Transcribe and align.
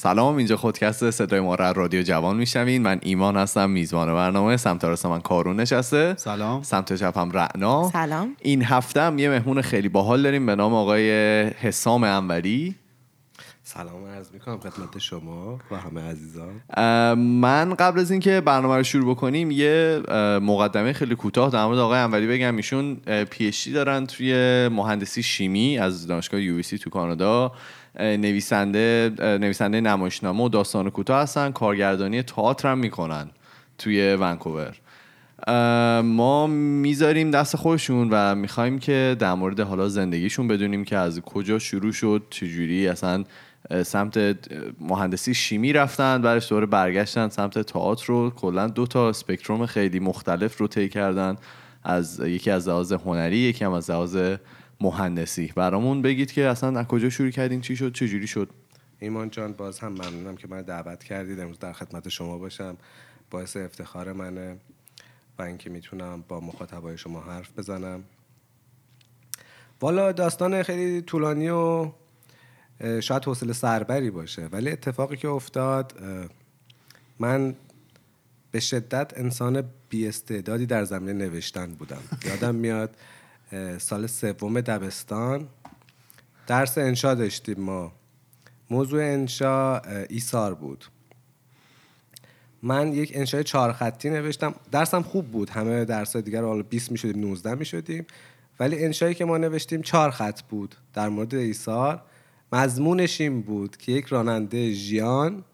سلام 0.00 0.36
اینجا 0.36 0.56
خودکست 0.56 1.10
صدای 1.10 1.40
ما 1.40 1.54
را 1.54 1.72
رادیو 1.72 2.02
جوان 2.02 2.36
میشنوین. 2.36 2.82
من 2.82 2.98
ایمان 3.02 3.36
هستم 3.36 3.70
میزبان 3.70 4.14
برنامه. 4.14 4.56
سمت 4.56 4.84
راست 4.84 5.06
من 5.06 5.20
کارون 5.20 5.60
نشسته. 5.60 6.14
سلام. 6.16 6.62
سمت 6.62 6.94
چپم 6.94 7.30
رعنا. 7.30 7.90
سلام. 7.92 8.36
این 8.42 8.64
هفته 8.64 9.00
هم 9.00 9.18
یه 9.18 9.28
مهمون 9.28 9.62
خیلی 9.62 9.88
باحال 9.88 10.22
داریم 10.22 10.46
به 10.46 10.54
نام 10.54 10.74
آقای 10.74 11.10
حسام 11.42 12.04
انوری. 12.04 12.74
سلام 13.74 14.06
عرض 14.06 14.30
می‌کنم 14.32 14.58
خدمت 14.58 14.98
شما 14.98 15.58
و 15.70 15.76
همه 15.76 16.00
عزیزان. 16.00 16.60
من 17.16 17.74
قبل 17.74 18.00
از 18.00 18.10
اینکه 18.10 18.40
برنامه 18.40 18.76
رو 18.76 18.82
شروع 18.82 19.10
بکنیم 19.14 19.50
یه 19.50 20.02
مقدمه 20.42 20.92
خیلی 20.92 21.14
کوتاه 21.14 21.50
در 21.50 21.64
مورد 21.64 21.78
آقای 21.78 21.98
انوری 21.98 22.26
بگم. 22.26 22.56
ایشون 22.56 22.94
پی 23.30 23.52
دارن 23.74 24.06
توی 24.06 24.32
مهندسی 24.68 25.22
شیمی 25.22 25.78
از 25.78 26.06
دانشگاه 26.06 26.40
یو 26.40 26.62
تو 26.62 26.90
کانادا. 26.90 27.52
نویسنده 28.00 29.12
نویسنده 29.20 29.80
نمایشنامه 29.80 30.44
و 30.44 30.48
داستان 30.48 30.90
کوتاه 30.90 31.22
هستن. 31.22 31.50
کارگردانی 31.50 32.22
تئاتر 32.22 32.68
هم 32.68 32.78
می‌کنن 32.78 33.30
توی 33.78 34.16
ونکوور. 34.20 34.76
ما 36.02 36.46
می‌ذاریم 36.46 37.30
دست 37.30 37.56
خودشون 37.56 38.08
و 38.10 38.34
می‌خوایم 38.34 38.78
که 38.78 39.16
در 39.18 39.34
مورد 39.34 39.60
حالا 39.60 39.88
زندگیشون 39.88 40.48
بدونیم 40.48 40.84
که 40.84 40.96
از 40.96 41.20
کجا 41.20 41.58
شروع 41.58 41.92
شد 41.92 42.22
چجوری 42.30 42.88
اصلا 42.88 43.24
سمت 43.84 44.18
مهندسی 44.80 45.34
شیمی 45.34 45.72
رفتن 45.72 46.22
بعدش 46.22 46.48
دوباره 46.48 46.66
برگشتن 46.66 47.28
سمت 47.28 47.58
تئاتر 47.58 48.06
رو. 48.06 48.30
کلا 48.30 48.68
دو 48.68 48.86
تا 48.86 49.08
اسپکتروم 49.08 49.66
خیلی 49.66 50.00
مختلف 50.00 50.58
رو 50.58 50.66
طی 50.66 50.88
کردن. 50.88 51.36
از 51.84 52.20
یکی 52.20 52.50
از 52.50 52.68
لحاظ 52.68 52.92
هنری 52.92 53.36
یکی 53.36 53.64
هم 53.64 53.72
از 53.72 53.90
لحاظ 53.90 54.36
مهندسی. 54.80 55.52
برامون 55.56 56.02
بگید 56.02 56.32
که 56.32 56.46
اصلا 56.46 56.78
از 56.78 56.86
کجا 56.86 57.10
شروع 57.10 57.30
کردین؟ 57.30 57.60
چی 57.60 57.76
شد؟ 57.76 57.92
چجوری 57.92 58.26
شد؟ 58.26 58.48
ایمان 58.98 59.30
جان 59.30 59.52
باز 59.52 59.78
هم 59.78 59.92
ممنونم 59.92 60.36
که 60.36 60.48
من 60.48 60.62
دعوت 60.62 61.04
کردید. 61.04 61.40
امروز 61.40 61.58
در 61.58 61.72
خدمت 61.72 62.08
شما 62.08 62.38
باشم. 62.38 62.76
باعث 63.30 63.56
افتخار 63.56 64.12
منه 64.12 64.56
و 65.38 65.42
اینکه 65.42 65.70
می‌تونم 65.70 66.24
با 66.28 66.40
مخاطبای 66.40 66.98
شما 66.98 67.20
حرف 67.20 67.58
بزنم. 67.58 68.04
والا 69.80 70.12
داستان 70.12 70.62
خیلی 70.62 71.02
طولانی 71.02 71.48
و 71.48 71.90
شاید 73.00 73.24
حوصله 73.24 73.52
سربری 73.52 74.10
باشه. 74.10 74.46
ولی 74.46 74.70
اتفاقی 74.70 75.16
که 75.16 75.28
افتاد 75.28 75.92
من 77.18 77.54
به 78.50 78.60
شدت 78.60 79.18
انسان 79.18 79.64
بی 79.88 80.08
استعدادی 80.08 80.66
در 80.66 80.84
زمینه 80.84 81.12
نوشتن 81.12 81.74
بودم. 81.74 82.02
یادم 82.24 82.54
میاد 82.54 82.96
سال 83.78 84.06
سوم 84.06 84.60
دبستان 84.60 85.48
درس 86.46 86.78
انشا 86.78 87.14
داشتیم 87.14 87.60
ما. 87.60 87.92
موضوع 88.70 89.02
انشا 89.02 89.78
ایثار 90.08 90.54
بود. 90.54 90.84
من 92.62 92.92
یک 92.92 93.12
انشای 93.14 93.44
چهار 93.44 93.72
خطی 93.72 94.10
نوشتم. 94.10 94.54
درسم 94.72 95.02
خوب 95.02 95.26
بود. 95.26 95.50
همه 95.50 95.84
درس 95.84 96.16
دیگر 96.16 96.42
حالا 96.42 96.62
20 96.62 96.92
می‌شدیم 96.92 97.20
19 97.20 97.54
می‌شدیم. 97.54 98.06
ولی 98.60 98.84
انشایی 98.84 99.14
که 99.14 99.24
ما 99.24 99.38
نوشتیم 99.38 99.82
چهار 99.82 100.10
خط 100.10 100.42
بود 100.42 100.74
در 100.94 101.08
مورد 101.08 101.34
ایثار. 101.34 102.02
مضمونش 102.52 103.20
این 103.20 103.42
بود 103.42 103.76
که 103.76 103.92
یک 103.92 104.06
راننده 104.06 104.72
ژیان 104.72 105.44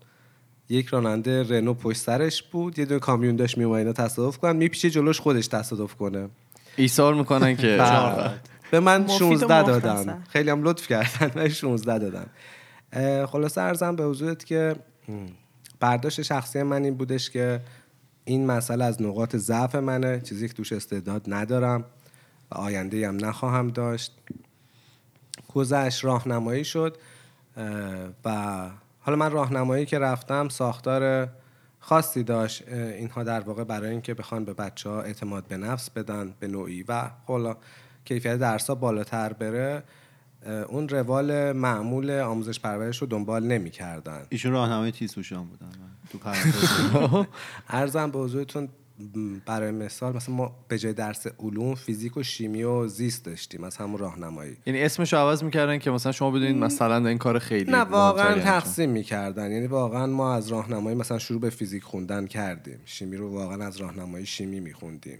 یک 0.69 0.87
راننده 0.87 1.43
رنو 1.43 1.75
پشت 1.75 1.99
سرش 1.99 2.43
بود 2.43 2.79
یه 2.79 2.85
دونه 2.85 3.01
کامیون 3.01 3.37
داشت 3.37 3.59
میومد 3.59 3.79
اینا 3.79 3.93
تصادف 3.93 4.39
کنن 4.39 4.57
میپیچه 4.57 4.91
جلوش 4.91 5.21
خودش 5.21 5.47
تصادف 5.47 5.95
کنه. 5.95 6.29
ایثار 6.77 7.15
می‌کنن 7.15 7.57
که 7.57 7.77
بله. 7.81 8.31
به 8.71 8.81
من 8.81 9.01
مفید 9.01 9.15
و 9.15 9.19
16 9.19 9.61
مختصر. 9.61 9.81
دادن. 9.81 10.25
خیلی 10.29 10.51
هم 10.51 10.63
لطف 10.63 10.87
کردن 10.87 11.31
ولی 11.35 11.51
16 11.51 11.99
دادن. 11.99 12.27
خلاصه 13.27 13.61
ارزم 13.61 13.97
به 13.97 14.05
حضورت 14.05 14.45
که 14.45 14.77
برداشت 15.81 16.23
شخصی 16.23 16.63
من 16.63 16.85
این 16.85 16.95
بودش 16.95 17.31
که 17.31 17.61
این 18.25 18.47
مسئله 18.47 18.85
از 18.85 19.03
نقاط 19.03 19.37
ضعف 19.37 19.75
منه. 19.75 20.21
چیزی 20.21 20.49
که 20.49 20.55
توش 20.55 20.73
استعداد 20.73 21.23
ندارم 21.27 21.85
و 22.51 22.55
آینده 22.55 23.09
هم 23.09 23.25
نخواهم 23.25 23.69
داشت. 23.69 24.13
گذشت 25.55 26.05
راهنمایی 26.05 26.65
شد 26.65 26.97
و 28.25 28.31
حالا 29.01 29.17
من 29.17 29.31
راهنمایی 29.31 29.87
که 29.87 29.99
رفتم 29.99 30.49
ساختار 30.49 31.29
خاصی 31.81 32.23
داشت. 32.23 32.69
اینها 32.69 33.23
در 33.23 33.41
واقع 33.41 33.65
برای 33.65 33.91
اینکه 33.91 34.15
بخوان 34.15 34.45
به 34.45 34.55
بچه 34.55 34.91
ها 34.91 35.03
اعتماد 35.03 35.45
به 35.49 35.57
نفس 35.57 35.91
بدن 35.91 36.35
به 36.41 36.47
نوعی 36.47 36.83
و 36.83 37.11
حالا 37.27 37.57
کیفیت 38.05 38.37
درس 38.37 38.69
ها 38.69 38.75
بالاتر 38.75 39.33
بره 39.33 39.83
اون 40.69 40.89
روال 40.89 41.53
معمول 41.53 42.11
آموزش 42.11 42.61
پرورش 42.61 42.99
رو 42.99 43.07
دنبال 43.07 43.45
نمی 43.45 43.71
کردن 43.71 44.27
ایشون 44.29 44.53
راهنمای 44.53 44.93
تیزهوشان 44.93 45.47
بودن 45.47 45.69
تو 46.13 46.19
ارزم 47.69 48.11
به 48.11 48.19
حضورتون 48.19 48.69
برای 49.47 49.71
مثال 49.71 50.17
مثلا 50.17 50.35
ما 50.35 50.65
به 50.69 50.79
جای 50.79 50.93
درس 50.93 51.27
علوم 51.39 51.75
فیزیک 51.75 52.17
و 52.17 52.23
شیمی 52.23 52.63
و 52.63 52.89
زیست 52.89 53.25
داشتیم 53.25 53.65
از 53.65 53.77
همون 53.77 53.99
راهنمایی. 53.99 54.57
یعنی 54.67 54.83
اسمش 54.83 55.13
رو 55.13 55.19
عوض 55.19 55.43
می‌کردن 55.43 55.79
که 55.79 55.91
مثلا 55.91 56.13
شما 56.13 56.31
بدونید 56.31 56.57
مثلا 56.57 57.09
این 57.09 57.19
کار 57.19 57.39
خیلی 57.39 57.71
نه 57.71 57.79
واقعا. 57.79 58.41
تقسیم 58.41 58.91
می‌کردن. 58.91 59.51
یعنی 59.53 59.67
واقعا 59.67 60.07
ما 60.07 60.35
از 60.35 60.49
راهنمایی 60.49 60.97
مثلا 60.97 61.19
شروع 61.19 61.41
به 61.41 61.51
فیزیک 61.51 61.83
خوندن 61.83 62.27
کردیم. 62.27 62.79
شیمی 62.85 63.17
رو 63.17 63.31
واقعا 63.31 63.67
از 63.67 63.77
راهنمایی 63.77 64.27
شیمی 64.27 64.61
میخوندیم. 64.61 65.19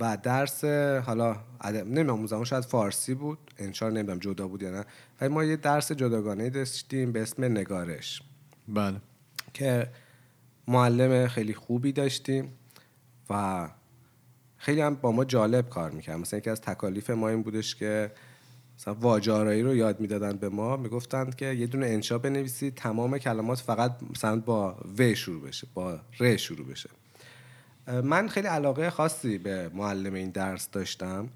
و 0.00 0.18
درس 0.22 0.64
حالا 1.06 1.36
نمی‌دونم 1.64 2.10
اون 2.10 2.26
زمان 2.26 2.44
شاید 2.44 2.64
فارسی 2.64 3.14
بود. 3.14 3.38
انشا 3.58 3.90
نمی‌دونم 3.90 4.18
جدا 4.18 4.48
بود 4.48 4.62
یا 4.62 4.70
نه. 4.70 4.84
ولی 5.20 5.34
ما 5.34 5.44
یه 5.44 5.56
درس 5.56 5.92
جداگانه 5.92 6.50
داشتیم 6.50 7.12
به 7.12 7.22
اسم 7.22 7.44
نگارش. 7.44 8.22
بله. 8.68 8.96
که 9.54 9.88
معلم 10.68 11.28
خیلی 11.28 11.54
خوبی 11.54 11.92
داشتیم 11.92 12.52
و 13.30 13.68
خیلی 14.56 14.80
هم 14.80 14.94
با 14.94 15.12
ما 15.12 15.24
جالب 15.24 15.68
کار 15.68 15.90
می‌کرد. 15.90 16.16
مثلا 16.16 16.38
یکی 16.38 16.50
از 16.50 16.60
تکالیف 16.60 17.10
ما 17.10 17.28
این 17.28 17.42
بودش 17.42 17.74
که 17.74 18.12
مثلا 18.78 18.94
واجارایی 18.94 19.62
رو 19.62 19.74
یاد 19.74 20.00
می‌دادن 20.00 20.32
به 20.36 20.48
ما 20.48 20.76
می‌گفتند 20.76 21.36
که 21.36 21.46
یه 21.46 21.66
دونه 21.66 21.86
انشا 21.86 22.18
بنویسید 22.18 22.74
تمام 22.74 23.18
کلمات 23.18 23.58
فقط 23.58 23.96
مثلا 24.10 24.40
با 24.40 24.76
و 24.98 25.14
شروع 25.14 25.42
بشه 25.42 25.66
با 25.74 26.00
ر 26.20 26.36
شروع 26.36 26.66
بشه. 26.66 26.90
من 28.04 28.28
خیلی 28.28 28.46
علاقه 28.46 28.90
خاصی 28.90 29.38
به 29.38 29.70
معلم 29.74 30.14
این 30.14 30.30
درس 30.30 30.70
داشتم 30.70 31.28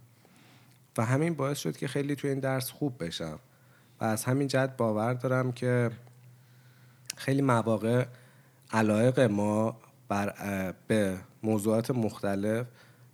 و 0.99 1.05
همین 1.05 1.34
باعث 1.34 1.59
شد 1.59 1.77
که 1.77 1.89
خیلی 1.89 2.16
توی 2.16 2.31
این 2.31 2.41
درس 2.41 2.71
خوب 2.71 3.05
بشم. 3.05 3.39
و 4.00 4.05
از 4.05 4.25
همین 4.25 4.49
جهت 4.49 4.77
باور 4.77 5.15
دارم 5.15 5.53
که 5.53 5.91
خیلی 7.16 7.43
مواقع 7.43 8.06
علایق 8.70 9.20
ما 9.20 9.80
بر 10.08 10.74
به 10.86 11.18
موضوعات 11.42 11.90
مختلف 11.90 12.66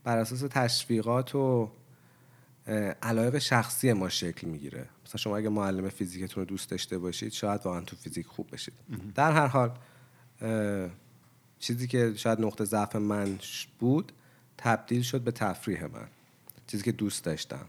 بر 0.04 0.18
اساس 0.18 0.40
تشویقات 0.50 1.34
و 1.34 1.70
علایق 3.02 3.38
شخصی 3.38 3.92
ما 3.92 4.08
شکل 4.08 4.46
می‌گیره. 4.46 4.88
مثلا 5.06 5.16
شما 5.16 5.36
اگه 5.36 5.48
معلم 5.48 5.88
فیزیکتون 5.88 6.40
رو 6.40 6.44
دوست 6.44 6.70
داشته 6.70 6.98
باشید 6.98 7.32
شاید 7.32 7.60
واقعا 7.64 7.80
تو 7.80 7.96
فیزیک 7.96 8.26
خوب 8.26 8.50
بشید. 8.52 8.74
در 9.14 9.32
هر 9.32 9.46
حال 9.46 9.70
چیزی 11.58 11.86
که 11.86 12.12
شاید 12.16 12.40
نقطه 12.40 12.64
ضعف 12.64 12.96
من 12.96 13.38
بود 13.78 14.12
تبدیل 14.58 15.02
شد 15.02 15.20
به 15.20 15.30
تفریح 15.30 15.86
من. 15.86 16.08
چیزی 16.66 16.82
که 16.82 16.92
دوست 16.92 17.24
داشتم. 17.24 17.66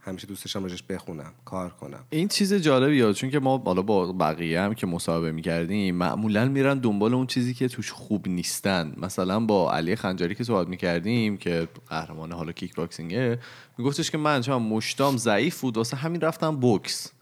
همیشه 0.00 0.26
دوست 0.26 0.44
داشتم 0.44 0.62
راجعش 0.62 0.82
بخونم 0.82 1.32
کار 1.44 1.70
کنم. 1.70 2.04
این 2.10 2.28
چیز 2.28 2.54
جالبیه 2.54 3.12
چون 3.12 3.30
که 3.30 3.38
ما 3.38 3.58
بالا 3.58 3.82
با 3.82 4.12
بقیه 4.12 4.60
هم 4.60 4.74
که 4.74 4.86
مصاحبه 4.86 5.32
می‌کردیم 5.32 5.94
معمولا 5.94 6.44
میرن 6.44 6.78
دنبال 6.78 7.14
اون 7.14 7.26
چیزی 7.26 7.54
که 7.54 7.68
توش 7.68 7.92
خوب 7.92 8.28
نیستن. 8.28 8.94
مثلا 8.96 9.40
با 9.40 9.72
علی 9.72 9.96
خنجری 9.96 10.34
که 10.34 10.44
صحبت 10.44 10.68
می‌کردیم 10.68 11.36
که 11.36 11.68
قهرمان 11.88 12.32
حالا 12.32 12.52
کیک 12.52 12.74
باکسینگه 12.74 13.38
میگفتش 13.78 14.10
که 14.10 14.18
من 14.18 14.40
چون 14.40 14.62
مشتام 14.62 15.16
ضعیف 15.16 15.60
بود 15.60 15.76
واسه 15.76 15.96
همین 15.96 16.20
رفتم 16.20 16.56
بوکس. 16.56 17.12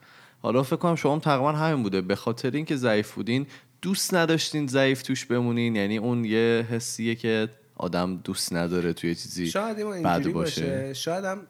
حالا 0.42 0.62
فکر 0.62 0.76
کنم 0.76 0.94
شما 0.94 1.19
تقریبا 1.19 1.52
همین 1.52 1.82
بوده. 1.82 2.00
به 2.00 2.14
خاطر 2.14 2.50
اینکه 2.50 2.76
ضعیف 2.76 3.12
بودین 3.12 3.46
دوست 3.82 4.14
نداشتین 4.14 4.66
ضعیف 4.66 5.02
توش 5.02 5.24
بمونین. 5.24 5.76
یعنی 5.76 5.98
اون 5.98 6.24
یه 6.24 6.66
حسیه 6.70 7.14
که 7.14 7.48
آدم 7.76 8.16
دوست 8.16 8.52
نداره 8.52 8.92
توی 8.92 9.14
چیزی 9.14 9.50
شاید 9.50 9.84
باشه. 9.84 10.31
باشه. 10.31 10.94
شاید 10.94 11.24
هم 11.24 11.40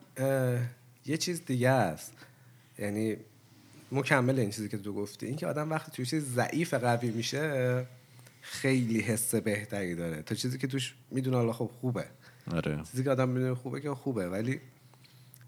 یه 1.09 1.17
چیز 1.17 1.45
دیگه 1.45 1.71
است. 1.71 2.13
یعنی 2.79 3.17
مکمل 3.93 4.39
این 4.39 4.51
چیزی 4.51 4.69
که 4.69 4.79
تو 4.79 4.93
گفتی 4.93 5.27
این 5.27 5.37
که 5.37 5.47
آدم 5.47 5.71
وقتی 5.71 5.93
توی 5.93 6.07
چیز 6.07 6.25
ضعیف 6.25 6.75
قوی 6.75 7.11
میشه 7.11 7.87
خیلی 8.41 9.01
حس 9.01 9.35
بهتری 9.35 9.95
داره. 9.95 10.23
تا 10.23 10.35
چیزی 10.35 10.59
که 10.59 10.67
توش 10.67 10.95
می‌دونه 11.11 11.37
حالا 11.37 11.53
خب 11.53 11.71
خوبه. 11.81 12.05
آره. 12.51 12.83
چیزی 12.91 13.05
که 13.05 13.11
آدم 13.11 13.29
می‌دونه 13.29 13.55
خوبه 13.55 13.81
که 13.81 13.91
خوبه 13.91 14.29
ولی 14.29 14.61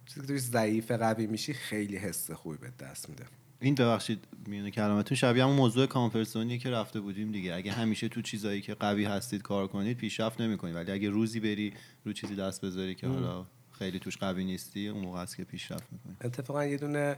چیزی 0.07 0.21
که 0.21 0.27
توش 0.27 0.41
ضعیف 0.41 0.91
قوی 0.91 1.27
میشی 1.27 1.53
خیلی 1.53 1.97
حس 1.97 2.31
خوبی 2.31 2.57
به 2.57 2.73
دست 2.81 3.09
میده. 3.09 3.25
این 3.61 3.75
ببخشید 3.75 4.25
میونه 4.47 4.71
کلمتون 4.71 5.17
شبیه 5.17 5.45
همون 5.45 5.57
موضوع 5.57 5.87
کامفرسونی 5.87 6.59
که 6.59 6.71
رفته 6.71 7.01
بودیم 7.01 7.33
دیگه. 7.33 7.55
اگه 7.55 7.73
همیشه 7.73 8.09
تو 8.09 8.23
چیزایی 8.23 8.61
که 8.61 8.75
قوی 8.75 9.05
هستید 9.05 9.43
کار 9.43 9.67
کنید 9.67 9.97
پیشرفت 9.97 10.41
نمی‌کنید. 10.41 10.75
ولی 10.75 10.93
اگه 10.93 11.11
روزی 11.11 11.41
بری 11.41 11.73
رو 12.05 12.13
چیزی 12.13 12.37
دست 12.37 12.65
بذاری 12.65 12.95
که 12.95 13.07
حالا 13.07 13.47
خیلی 13.81 13.99
توش 13.99 14.17
قوی 14.17 14.45
نیستی؟ 14.45 14.89
اون 14.89 15.05
موقع 15.05 15.19
است 15.19 15.37
که 15.37 15.45
پیشرفت 15.45 15.85
می‌کنی. 15.93 16.17
اتفاقا 16.21 16.65
یه 16.65 16.77
دونه 16.77 17.17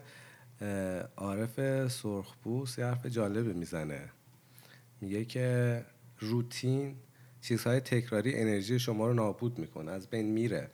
عارف 1.16 1.88
سرخپوست 1.88 2.78
یه 2.78 2.84
حرف 2.84 3.06
جالبه 3.06 3.52
می‌زنه. 3.52 4.08
میگه 5.00 5.24
که 5.24 5.84
روتین 6.18 6.96
چیزهای 7.40 7.80
تکراری 7.80 8.40
انرژی 8.40 8.78
شما 8.78 9.06
رو 9.06 9.14
نابود 9.14 9.58
می‌کنه 9.58 9.90
از 9.90 10.06
بین 10.06 10.26
میره. 10.26 10.70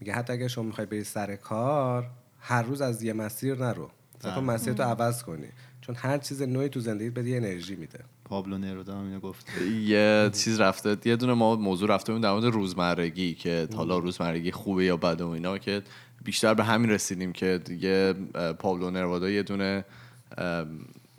میگه 0.00 0.12
حتی 0.12 0.32
اگر 0.32 0.48
شما 0.48 0.64
می‌خوای 0.64 0.86
بری 0.86 1.04
سر 1.04 1.36
کار 1.36 2.10
هر 2.40 2.62
روز 2.62 2.80
از 2.80 3.02
یه 3.02 3.12
مسیر 3.12 3.54
نرو. 3.54 3.90
تو 4.20 4.40
مسیر 4.40 4.72
تو 4.72 4.82
عوض 4.82 5.22
کنی. 5.22 5.48
چون 5.80 5.94
هر 5.94 6.18
چیز 6.18 6.42
نوعی 6.42 6.68
تو 6.68 6.80
زندگیت 6.80 7.12
به 7.12 7.24
یه 7.24 7.36
انرژی 7.36 7.76
میده. 7.76 8.04
پابلو 8.32 8.58
نرودا 8.58 8.98
هم 8.98 9.04
اینو 9.04 9.20
گفت. 9.20 9.46
یه 9.84 10.30
چیز 10.32 10.60
رفته 10.60 10.96
یه 11.04 11.16
دونه 11.16 11.34
ما 11.34 11.56
موضوع 11.56 11.88
رفته 11.88 12.12
بود 12.12 12.22
در 12.22 12.32
مورد 12.32 12.44
روزمرگی 12.44 13.34
که 13.34 13.68
حالا 13.76 13.98
روزمرگی 13.98 14.50
خوبه 14.50 14.84
یا 14.84 14.96
بده 14.96 15.24
و 15.24 15.28
اینا 15.28 15.58
که 15.58 15.82
بیشتر 16.24 16.54
به 16.54 16.64
همین 16.64 16.90
رسیدیم 16.90 17.32
که 17.32 17.60
دیگه 17.64 18.12
پابلو 18.58 18.90
نروادا 18.90 19.30
یه 19.30 19.42
دونه 19.42 19.84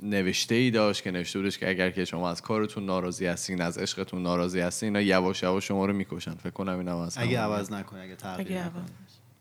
نوشته 0.03 0.55
ای 0.55 0.71
داشت 0.71 1.03
که 1.03 1.11
نوشته 1.11 1.39
بودش 1.39 1.57
که 1.57 1.69
اگر 1.69 1.89
که 1.89 2.05
شما 2.05 2.29
از 2.29 2.41
کارتون 2.41 2.85
ناراضی 2.85 3.25
هستین 3.25 3.61
از 3.61 3.77
عشقتون 3.77 4.23
ناراضی 4.23 4.59
هستین 4.59 4.87
اینا 4.87 5.01
یواش 5.01 5.43
یواش 5.43 5.67
شما 5.67 5.85
رو 5.85 5.93
می‌کشن. 5.93 6.33
فکر 6.35 6.49
کنم 6.49 6.77
اینم 6.77 6.97
از 6.97 7.17
اگه. 7.17 7.39
عوض 7.39 7.71
نکنه 7.71 7.99
اگه 7.99 8.15
تغییر 8.15 8.47
اگه 8.47 8.67
نکنه. 8.67 8.83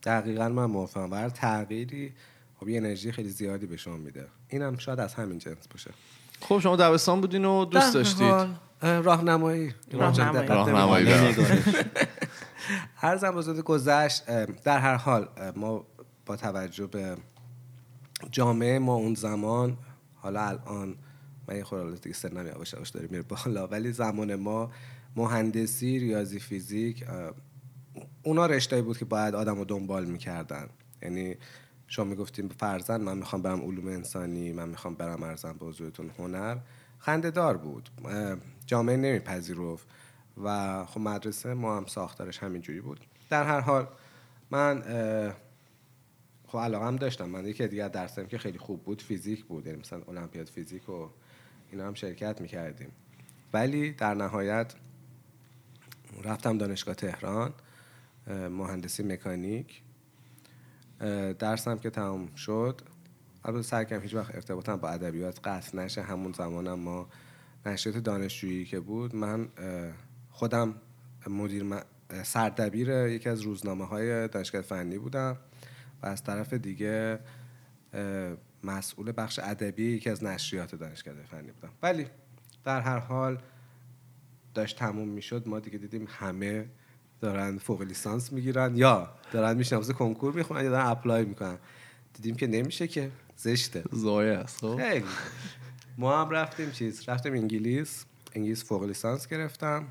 دقیقا 0.02 0.48
من 0.48 0.64
موافقم. 0.64 1.10
و 1.10 1.14
هر 1.14 1.28
تغییری 1.28 2.12
خب 2.60 2.68
یه 2.68 2.76
انرژی 2.76 3.12
خیلی 3.12 3.28
زیادی 3.28 3.66
به 3.66 3.76
شما 3.76 3.96
میده. 3.96 4.26
اینم 4.48 4.76
شاید 4.76 5.00
از 5.00 5.14
همین 5.14 5.38
جنس 5.38 5.68
باشه. 5.70 5.90
خب 6.48 6.58
شما 6.58 6.76
دبستان 6.76 7.20
بودین 7.20 7.44
و 7.44 7.64
دوست 7.64 7.94
داشتید. 7.94 8.32
راهنمایی. 8.82 9.74
راهنمایی. 9.92 11.06
هر 12.96 13.16
زن 13.16 13.30
بزرگ 13.30 13.64
گذشت 13.64 14.26
در 14.64 14.78
هر 14.78 14.94
حال 14.94 15.28
ما 15.56 15.86
با 16.26 16.36
توجه 16.36 16.86
به 16.86 17.16
جامعه 18.30 18.78
ما 18.78 18.94
اون 18.94 19.14
زمان 19.14 19.76
حالا 20.14 20.40
الان 20.40 20.96
من 21.48 21.56
یه 21.56 21.64
خورده 21.64 21.96
دیگه 21.96 22.14
سنم 22.14 22.46
یواش 22.46 22.72
یواش 22.72 22.88
داره 22.88 23.08
میره 23.10 23.22
بالا 23.22 23.66
ولی 23.66 23.92
زمان 23.92 24.34
ما 24.34 24.70
مهندسی 25.16 25.98
ریاضی 25.98 26.38
فیزیک 26.40 27.04
اونا 28.22 28.46
رشته 28.46 28.82
بود 28.82 28.98
که 28.98 29.04
باید 29.04 29.34
آدم 29.34 29.56
رو 29.56 29.64
دنبال 29.64 30.04
می‌کردن. 30.04 30.68
یعنی 31.02 31.36
شما 31.92 32.04
می‌گفتیم 32.04 32.48
فرزن 32.48 33.00
من 33.00 33.18
می‌خوام 33.18 33.42
برم 33.42 33.60
علوم 33.60 33.88
انسانی 33.88 34.52
من 34.52 34.68
می‌خوام 34.68 34.94
برم 34.94 35.22
ارزم 35.22 35.56
به 35.60 35.66
حضورتون 35.66 36.10
هنر. 36.18 36.58
خنده 36.98 37.30
دار 37.30 37.56
بود 37.56 37.90
جامعه 38.66 38.96
نمیپذیرفت 38.96 39.86
و 40.44 40.84
خب 40.84 41.00
مدرسه 41.00 41.54
ما 41.54 41.76
هم 41.76 41.86
ساختارش 41.86 42.38
همینجوری 42.38 42.80
بود. 42.80 43.06
در 43.30 43.44
هر 43.44 43.60
حال 43.60 43.88
من 44.50 44.82
خب 46.46 46.58
علاقه 46.58 46.86
هم 46.86 46.96
داشتم. 46.96 47.24
من 47.24 47.46
یکی 47.46 47.68
دیگه 47.68 47.88
درسم 47.88 48.26
که 48.26 48.38
خیلی 48.38 48.58
خوب 48.58 48.82
بود 48.82 49.02
فیزیک 49.02 49.44
بود. 49.44 49.66
یعنی 49.66 49.78
مثلا 49.78 50.02
المپیاد 50.08 50.48
فیزیک 50.48 50.88
و 50.88 51.08
اینا 51.70 51.86
هم 51.86 51.94
شرکت 51.94 52.40
می‌کردیم. 52.40 52.92
ولی 53.52 53.92
در 53.92 54.14
نهایت 54.14 54.74
رفتم 56.24 56.58
دانشگاه 56.58 56.94
تهران 56.94 57.52
مهندسی 58.28 59.02
مکانیک. 59.02 59.82
درسم 61.38 61.78
که 61.78 61.90
تمام 61.90 62.34
شد. 62.34 62.80
البته 63.44 63.62
سعی 63.62 63.84
کردم 63.84 64.02
هیچ 64.02 64.14
وقت 64.14 64.34
ارتباطم 64.34 64.76
با 64.76 64.88
ادبیات 64.88 65.40
قطع 65.44 65.78
نشه. 65.78 66.02
همون 66.02 66.32
زمانم 66.32 66.78
ما 66.78 67.08
نشریات 67.66 67.98
دانشجویی 67.98 68.64
که 68.64 68.80
بود 68.80 69.16
من 69.16 69.48
خودم 70.30 70.74
مدیر 71.26 71.64
م- 71.64 71.72
اه، 71.72 72.22
سردبیر 72.22 72.88
یکی 72.88 73.28
از 73.28 73.40
روزنامه 73.40 73.86
های 73.86 74.28
دانشگاه 74.28 74.62
فنی 74.62 74.98
بودم 74.98 75.36
و 76.02 76.06
از 76.06 76.24
طرف 76.24 76.52
دیگه 76.54 77.18
مسئول 78.64 79.12
بخش 79.16 79.40
ادبی 79.42 79.84
یکی 79.84 80.10
از 80.10 80.24
نشریات 80.24 80.74
دانشگاه 80.74 81.14
فنی 81.14 81.50
بودم. 81.50 81.72
ولی 81.82 82.06
در 82.64 82.80
هر 82.80 82.98
حال 82.98 83.38
داشت 84.54 84.78
تموم 84.78 85.08
می‌شد. 85.08 85.48
ما 85.48 85.60
دیگه 85.60 85.78
دیدیم 85.78 86.06
همه 86.08 86.68
دارن 87.22 87.58
فوق 87.58 87.82
لیسانس 87.82 88.32
می‌گیرن 88.32 88.76
یا 88.76 89.08
دارن 89.32 89.56
میشن 89.56 89.76
واسه 89.76 89.92
کنکور 89.92 90.32
می‌خونن 90.34 90.64
یا 90.64 90.70
دارن 90.70 90.86
اپلای 90.86 91.24
می‌کنن. 91.24 91.58
دیدیم 92.14 92.34
که 92.34 92.46
نمیشه 92.46 92.88
که 92.88 93.10
زشته. 93.36 93.84
زایه 93.92 94.32
است 94.32 94.58
خب. 94.58 94.76
خیلی. 94.76 95.04
ما 95.98 96.20
هم 96.20 96.30
رفتیم 96.30 96.70
چیز 96.70 97.08
رفتیم 97.08 97.32
انگلیس. 97.32 98.04
انگلیس 98.34 98.64
فوق 98.64 98.84
لیسانس 98.84 99.26
گرفتم. 99.26 99.88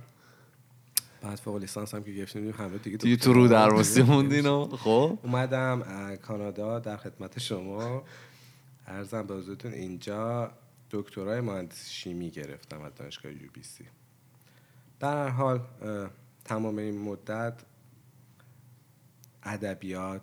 بعد 1.22 1.36
فوق 1.36 1.58
لیسانس 1.58 1.96
هم 1.96 2.04
که 2.04 2.12
گرفتیم 2.12 2.50
همه 2.50 2.78
دیگه 2.78 2.98
دیگه 2.98 3.16
تو 3.16 3.34
رو 3.34 3.48
دارن. 3.48 3.68
درواسی 3.68 4.02
موندین 4.02 4.66
خب. 4.66 5.20
اومدم 5.24 6.16
کانادا 6.22 6.80
در 6.80 6.98
خدمت 6.98 7.40
شما. 7.40 8.04
ارزم 8.88 9.28
به 9.28 9.36
حضورتون 9.36 9.74
اینجا 9.74 10.52
دکترای 10.92 11.42
مهندسی 11.42 11.90
شیمی 11.90 12.30
گرفتم 12.30 12.82
از 12.82 12.96
دانشگاه 12.96 13.32
یو 13.32 13.50
بی 13.54 13.64
سی. 13.64 13.86
در 15.00 15.18
هر 15.18 15.30
حال 15.30 15.60
تمام 16.46 16.78
این 16.78 16.98
مدت 17.02 17.54
ادبیات 19.44 20.22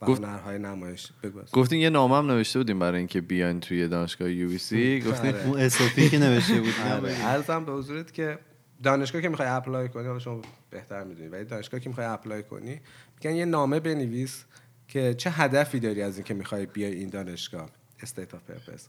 و 0.00 0.06
گفت- 0.06 0.24
هنرهای 0.24 0.58
نمایش 0.58 1.12
بگو 1.22 1.38
از- 1.38 1.50
گفتین 1.52 1.80
یه 1.80 1.90
نامه 1.90 2.16
هم 2.16 2.30
نوشته 2.30 2.58
بودیم 2.58 2.78
برای 2.78 2.98
اینکه 2.98 3.20
بیاین 3.20 3.60
توی 3.60 3.88
دانشگاه 3.88 4.30
UBC 4.32 5.00
گفتین. 5.00 5.34
اون 5.36 5.60
SOP 5.60 5.96
ی 5.96 6.08
که 6.08 6.18
نوشته 6.18 6.60
بود. 6.60 6.74
آره، 6.92 7.22
عرضم 7.22 7.64
به 7.64 7.72
حضورت 7.72 8.12
که 8.12 8.38
دانشگاه 8.82 9.22
که 9.22 9.28
می‌خوای 9.28 9.48
apply 9.48 9.88
کنی 9.88 10.06
حالا 10.06 10.18
شما 10.18 10.40
بهتر 10.70 11.04
می‌دونی 11.04 11.28
ولی 11.28 11.44
دانشگاه 11.44 11.80
که 11.80 11.88
می‌خوای 11.88 12.06
apply 12.06 12.42
کنی 12.42 12.80
میگن 13.18 13.36
یه 13.36 13.44
نامه 13.44 13.80
بنویس 13.80 14.44
که 14.88 15.14
چه 15.14 15.30
هدفی 15.30 15.80
داری 15.80 16.02
از 16.02 16.16
اینکه 16.16 16.34
می‌خوای 16.34 16.66
بیای 16.66 16.94
این 16.94 17.08
دانشگاه. 17.08 17.68
statement 18.02 18.34
of 18.34 18.42
purpose 18.42 18.88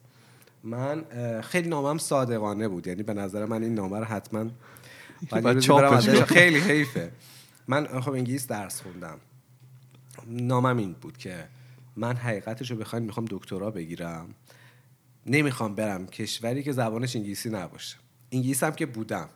من 0.63 1.03
خیلی 1.41 1.69
نامم 1.69 1.97
صادقانه 1.97 2.67
بود. 2.67 2.87
یعنی 2.87 3.03
به 3.03 3.13
نظر 3.13 3.45
من 3.45 3.63
این 3.63 3.75
نامه 3.75 3.99
رو 3.99 4.05
حتما 4.05 4.45
ازش- 5.31 6.09
کنی. 6.09 6.21
خیلی 6.25 6.59
حیفه. 6.59 7.11
من 7.67 8.01
خب 8.01 8.11
انگلیس 8.11 8.47
درس 8.47 8.81
خوندم. 8.81 9.19
نامم 10.27 10.77
این 10.77 10.93
بود 10.93 11.17
که 11.17 11.47
من 11.95 12.15
حقیقتش 12.15 12.71
رو 12.71 12.77
بخواین 12.77 13.05
می‌خوام 13.05 13.25
دکترا 13.29 13.71
بگیرم. 13.71 14.35
نمی‌خوام 15.25 15.75
برم 15.75 16.07
کشوری 16.07 16.63
که 16.63 16.71
زبانش 16.71 17.15
انگلیسی 17.15 17.49
نباشه. 17.49 17.95
انگلیس 18.31 18.63
هم 18.63 18.71
که 18.71 18.85
بودم. 18.85 19.29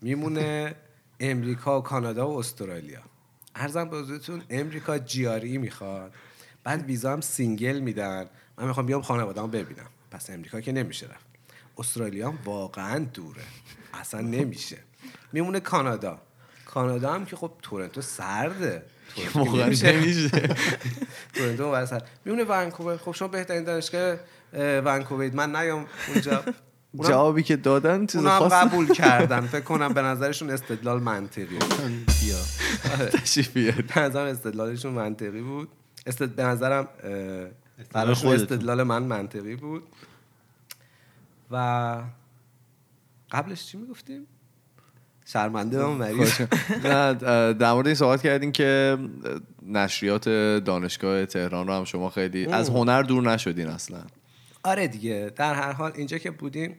میمونه 0.00 0.74
امریکا 1.20 1.78
و 1.80 1.82
کانادا 1.82 2.30
و 2.30 2.38
استرالیا. 2.38 3.00
عرضم 3.54 3.88
به 3.88 3.96
حضورتون 3.98 4.42
امریکا 4.50 4.98
GRE 4.98 5.58
می‌خواد. 5.58 6.14
بعد 6.64 6.84
ویزا 6.86 7.12
هم 7.12 7.20
single 7.20 7.80
میدن. 7.80 8.26
من 8.58 8.66
می‌خوام 8.66 8.86
بیام 8.86 9.02
خانواده‌ام 9.02 9.50
ببینم. 9.50 9.86
پس 10.10 10.30
امریکا 10.30 10.60
که 10.60 10.72
نمیشه 10.72 11.06
رفت. 11.06 11.26
استرالیا 11.78 12.30
هم 12.30 12.38
واقعا 12.44 12.98
دوره. 12.98 13.42
اصلا 13.94 14.20
نمیشه. 14.20 14.78
میمونه 15.32 15.60
کانادا. 15.60 16.18
کانادا 16.66 17.12
هم 17.12 17.24
که 17.24 17.36
خب 17.36 17.52
تورنتو 17.62 18.02
سرده. 18.02 18.82
تورنتو 21.34 21.62
اونور 21.62 21.86
سر. 21.86 22.02
میمونه 22.24 22.44
ونکوور. 22.44 22.96
خب 22.96 23.12
شما 23.12 23.28
بهترین 23.28 23.64
دانشگاه 23.64 24.16
اه، 24.52 24.78
ونکوور 24.78 25.30
من 25.30 25.56
نیام 25.56 25.86
اونجا. 26.08 26.44
جوابی 27.00 27.42
که 27.42 27.56
دادن 27.56 28.06
چیز 28.06 28.26
خاصی. 28.26 28.54
قبول 28.54 28.88
کردن. 28.92 29.40
فکر 29.40 29.60
کنم 29.60 29.92
به 29.92 30.02
نظرشون 30.02 30.50
استدلال 30.50 31.00
منطقی 31.00 31.44
بود. 31.44 32.06
به 33.96 34.00
نظرم 34.00 34.26
استدلالشون 34.26 34.92
منطقی 34.92 35.40
بود. 35.40 35.68
استد... 36.06 36.28
به 36.28 36.42
نظرم 36.42 36.88
خودتون. 37.92 38.32
استدلال 38.32 38.82
من 38.82 39.02
منطقی 39.02 39.56
بود. 39.56 39.82
و 41.50 42.02
قبلش 43.30 43.66
چی 43.66 43.78
می‌گفتیم؟ 43.78 44.26
شرمنده 45.24 45.84
هم 45.84 45.90
مریض 45.90 46.40
نه 46.84 46.88
اه، 46.88 47.52
در 47.52 47.72
مورد 47.72 47.86
این 47.86 47.94
صحبت 47.94 48.22
کردین 48.22 48.52
که 48.52 48.98
نشریات 49.66 50.28
دانشگاه 50.64 51.26
تهران 51.26 51.66
رو 51.66 51.72
هم 51.72 51.84
شما 51.84 52.10
خیلی 52.10 52.46
از 52.46 52.68
هنر 52.68 53.02
دور 53.02 53.22
نشدین 53.22 53.68
اصلا. 53.68 54.02
آره 54.64 54.88
دیگه. 54.88 55.32
در 55.36 55.54
هر 55.54 55.72
حال 55.72 55.92
اینجا 55.94 56.18
که 56.18 56.30
بودیم 56.30 56.76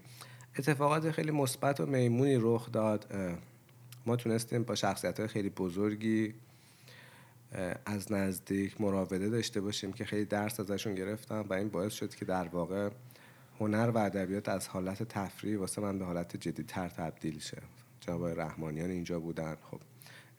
اتفاقات 0.59 1.11
خیلی 1.11 1.31
مثبت 1.31 1.79
و 1.79 1.85
میمونی 1.85 2.37
رخ 2.41 2.71
داد. 2.71 3.05
ما 4.05 4.15
تونستیم 4.15 4.63
با 4.63 4.75
شخصیت 4.75 5.19
های 5.19 5.27
خیلی 5.27 5.49
بزرگی 5.49 6.33
از 7.85 8.11
نزدیک 8.11 8.81
مراوده 8.81 9.29
داشته 9.29 9.61
باشیم 9.61 9.93
که 9.93 10.05
خیلی 10.05 10.25
درس 10.25 10.59
ازشون 10.59 10.95
گرفتم 10.95 11.45
و 11.49 11.53
این 11.53 11.69
باعث 11.69 11.93
شد 11.93 12.15
که 12.15 12.25
در 12.25 12.47
واقع 12.47 12.89
هنر 13.59 13.91
و 13.95 13.97
ادبیات 13.97 14.49
از 14.49 14.67
حالت 14.67 15.03
تفریح 15.03 15.59
واسه 15.59 15.81
من 15.81 15.99
به 15.99 16.05
حالت 16.05 16.37
جدیتر 16.37 16.87
تبدیل 16.87 17.39
شه. 17.39 17.57
جناب 18.05 18.25
رحمانیان 18.25 18.89
اینجا 18.89 19.19
بودن. 19.19 19.55
خب 19.71 19.79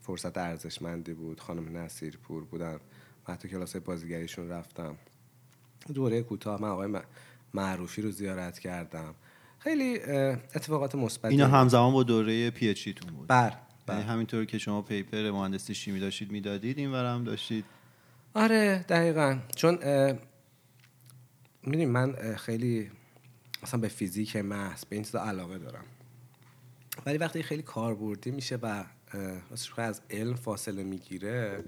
فرصت 0.01 0.39
ارزشمندی 0.39 1.15
بود. 1.15 1.41
خانم 1.41 1.77
نصیرپور 1.77 2.45
بودن. 2.45 2.81
من 3.29 3.35
حتی 3.35 3.49
کلاس 3.49 3.77
بازیگریشون 3.77 4.49
رفتم. 4.49 4.97
دوره 5.95 6.23
کوتاه 6.23 6.63
من 6.63 6.69
آقای 6.69 7.01
معروفی 7.55 8.03
رو 8.03 8.11
زیارت 8.11 8.59
کردم. 8.59 9.15
خیلی 9.59 10.01
اتفاقات 10.55 10.95
مثبتی 10.95 11.29
اینا. 11.29 11.47
همزمان 11.47 11.93
با 11.93 12.03
دوره 12.03 12.51
پی 12.51 12.69
اچ 12.69 12.89
تون 12.89 13.15
بود. 13.17 13.27
بر 13.27 13.53
یعنی 13.89 14.03
بر 14.03 14.09
همینطور 14.09 14.45
که 14.45 14.59
شما 14.59 14.83
پیپر 14.83 15.31
مهندسی 15.31 15.75
شیمی 15.75 16.01
داشتید 16.01 16.33
می‌دادید 16.33 16.79
این 16.79 16.95
هم 16.95 17.25
داشتید؟ 17.25 17.65
آره 18.35 18.85
دقیقا. 18.89 19.39
چون 19.57 19.79
می‌دونی 21.63 21.87
من 21.87 22.37
خیلی 22.37 22.91
مثلا 23.63 23.81
به 23.81 23.89
فیزیک 23.89 24.37
محض 24.37 24.85
به 24.85 24.97
این 24.97 25.05
چیزا 25.05 25.21
علاقه 25.25 25.59
دارم. 25.59 25.85
ولی 27.07 27.19
وقتی 27.19 27.43
خیلی 27.43 27.63
کاربردی 27.63 28.31
میشه 28.31 28.57
و 28.57 28.85
از 29.77 30.01
علم 30.11 30.35
فاصله 30.35 30.85
می‌گیره 30.85 31.65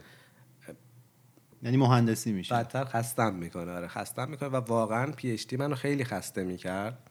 یعنی 1.62 1.76
مهندسی 1.76 2.32
میشه. 2.32 2.54
بدتر 2.54 2.84
خستم 2.84 3.34
می‌کنه 3.34 3.72
آره 3.72 3.88
خستم 3.88 4.30
می‌کنه 4.30 4.48
و 4.48 4.56
واقعا 4.56 5.12
پی 5.12 5.30
اچ 5.30 5.46
دی 5.46 5.56
منو 5.56 5.74
خیلی 5.74 6.04
خسته 6.04 6.44
می‌کرد 6.44 7.10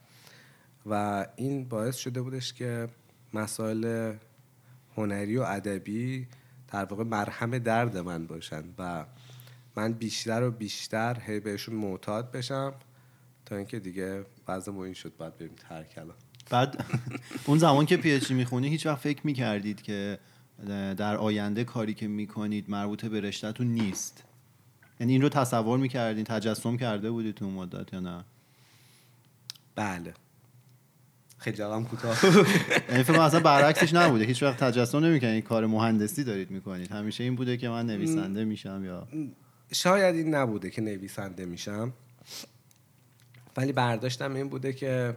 و 0.86 1.26
این 1.36 1.68
باعث 1.68 1.96
شده 1.96 2.22
بودش 2.22 2.52
که 2.52 2.88
مسائل 3.34 4.12
هنری 4.96 5.36
و 5.36 5.42
ادبی 5.42 6.28
در 6.68 6.84
واقع 6.84 7.04
مرهم 7.04 7.58
درد 7.58 7.96
من 7.96 8.26
باشن 8.26 8.64
و 8.78 9.04
من 9.76 9.92
بیشتر 9.92 10.42
و 10.42 10.50
بیشتر 10.50 11.20
هی 11.20 11.40
بهشون 11.40 11.74
معتاد 11.74 12.30
بشم 12.30 12.74
تا 13.46 13.56
اینکه 13.56 13.78
دیگه 13.78 14.24
وضع 14.48 14.72
این 14.72 14.94
شد 14.94 15.16
باید 15.16 15.38
بریم 15.38 15.54
ترک 15.68 15.94
الان. 15.98 16.16
بعد 16.50 16.84
اون 17.44 17.58
زمان 17.58 17.86
که 17.86 17.96
پی 17.96 18.12
اچ 18.12 18.30
می‌خونی 18.30 18.68
هیچ 18.68 18.86
وقت 18.86 18.98
فکر 18.98 19.20
می‌کردید 19.24 19.82
که 19.82 20.18
در 20.96 21.16
آینده 21.16 21.64
کاری 21.64 21.94
که 21.94 22.08
می‌کنید 22.08 22.70
مربوط 22.70 23.04
به 23.04 23.20
رشتهتون 23.20 23.66
نیست. 23.66 24.24
یعنی 25.00 25.12
این 25.12 25.22
رو 25.22 25.28
تصور 25.28 25.78
می‌کردین 25.78 26.24
تجسم 26.24 26.76
کرده 26.76 27.10
بودید 27.10 27.34
تو 27.34 27.44
اون 27.44 27.54
مدت 27.54 27.92
یا 27.92 28.00
نه؟ 28.00 28.24
بله. 29.74 30.14
خیلی 31.38 31.56
جوابم 31.56 31.84
کوتاه. 31.84 32.18
یعنی 32.90 33.02
فکر 33.02 33.20
اصلا 33.20 33.40
برعکسش 33.40 33.94
نبوده. 33.94 34.24
هیچ 34.24 34.42
وقت 34.42 34.64
تجسم 34.64 35.04
نمی‌کنید 35.04 35.44
کار 35.44 35.66
مهندسی 35.66 36.24
دارید 36.24 36.50
می‌کنید. 36.50 36.92
همیشه 36.92 37.24
این 37.24 37.36
بوده 37.36 37.56
که 37.56 37.68
من 37.68 37.86
نویسنده 37.86 38.44
میشم 38.44 38.84
یا 38.84 39.08
شاید 39.72 40.14
این 40.14 40.34
نبوده 40.34 40.70
که 40.70 40.82
نویسنده 40.82 41.44
میشم. 41.44 41.92
ولی 43.56 43.72
برداشتم 43.72 44.34
این 44.34 44.48
بوده 44.48 44.72
که 44.72 45.16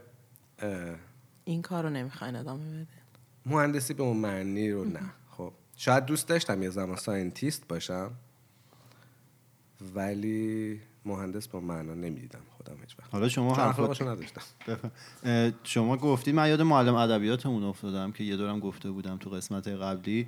این 1.50 1.62
کار 1.62 1.84
رو 1.84 1.89
نمی‌خواین 1.89 2.36
ادامه 2.36 2.70
بده. 2.70 2.88
مهندسی 3.46 3.94
به 3.94 4.03
اون 4.03 4.18
معنی 4.18 4.72
رو 4.72 4.86
نه. 4.86 5.00
خب 5.32 5.51
شاید 5.75 6.06
دوست 6.06 6.27
داشتم 6.27 6.63
یه 6.63 6.70
زمان 6.70 6.96
scientist 6.96 7.68
باشم 7.68 8.12
ولی 9.96 10.79
مهندس 11.06 11.48
با 11.48 11.60
معنا 11.60 11.94
نمی‌دیدم 11.94 12.39
خودم 12.58 12.77
هیچ 12.82 12.96
وقت. 13.00 13.13
حالا 13.13 13.29
شما 13.29 13.56
چون 13.56 13.63
حرفات 13.63 13.89
اخلاقشو 13.89 14.10
نداشتم. 14.10 14.41
شما 15.74 15.98
گفتید 15.98 16.36
من 16.36 16.50
یاد 16.50 16.62
معلم 16.62 16.96
ادبیاتمون 16.96 17.63
افتادم 17.63 18.12
که 18.12 18.24
یه 18.24 18.38
دورم 18.38 18.60
گفته 18.60 18.91
بودم 18.91 19.18
تو 19.18 19.29
قسمت 19.29 19.68
قبلی. 19.68 20.27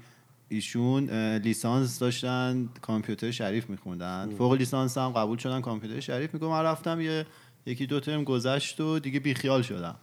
ایشون 0.50 1.10
لیسانس 1.38 2.00
داشتن 2.00 2.70
کامپیوتر 2.82 3.32
شریف 3.32 3.70
میخوندن. 3.70 4.36
فوق 4.38 4.54
لیسانس 4.54 4.98
هم 4.98 5.10
قبول 5.10 5.38
شدن 5.38 5.62
کامپیوتر 5.62 6.00
شریف. 6.00 6.34
میگم 6.34 6.48
من 6.48 6.64
رفتم 6.64 7.02
یه 7.02 7.26
یکی 7.66 7.86
دو 7.86 8.00
ترم 8.00 8.24
گذشت 8.24 8.80
و 8.80 9.00
دیگه 9.00 9.20
بیخیال 9.20 9.62
شدم. 9.62 9.96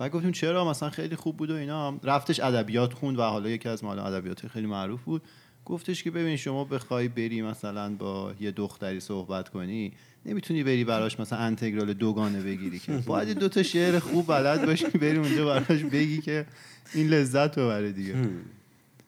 بعد 0.00 0.10
گفتیم 0.10 0.32
چرا 0.32 0.70
مثلا 0.70 0.90
خیلی 0.90 1.16
خوب 1.16 1.36
بود 1.36 1.50
و 1.50 1.54
اینا. 1.54 1.94
رفتش 2.02 2.40
ادبیات 2.40 2.92
خوند 2.92 3.18
و 3.18 3.22
حالا 3.22 3.48
یکی 3.48 3.68
از 3.68 3.84
معلم 3.84 4.04
ادبیات 4.04 4.46
خیلی 4.46 4.66
معروف 4.66 5.02
بود. 5.02 5.22
گفتش 5.64 6.02
که 6.02 6.10
ببین 6.10 6.36
شما 6.36 6.64
بخوای 6.64 7.08
بری 7.08 7.42
مثلا 7.42 7.94
با 7.94 8.34
یه 8.40 8.50
دختری 8.50 9.00
صحبت 9.00 9.48
کنی 9.48 9.92
نمی‌تونی 10.26 10.62
بری 10.62 10.84
براش 10.84 11.20
مثلا 11.20 11.38
انتگرال 11.38 11.92
دوگانه 11.92 12.40
بگیری 12.40 12.78
که. 12.78 12.92
باید 12.92 13.28
یه 13.28 13.34
دو 13.34 13.48
تا 13.48 13.62
شعر 13.62 13.98
خوب 13.98 14.26
بلد 14.26 14.66
باشی 14.66 14.86
بری 14.86 15.16
اونجا 15.16 15.46
براش 15.46 15.84
بگی 15.84 16.20
که 16.20 16.46
این 16.94 17.08
لذت 17.08 17.58
رو 17.58 17.68
بره 17.68 17.92
دیگه. 17.92 18.14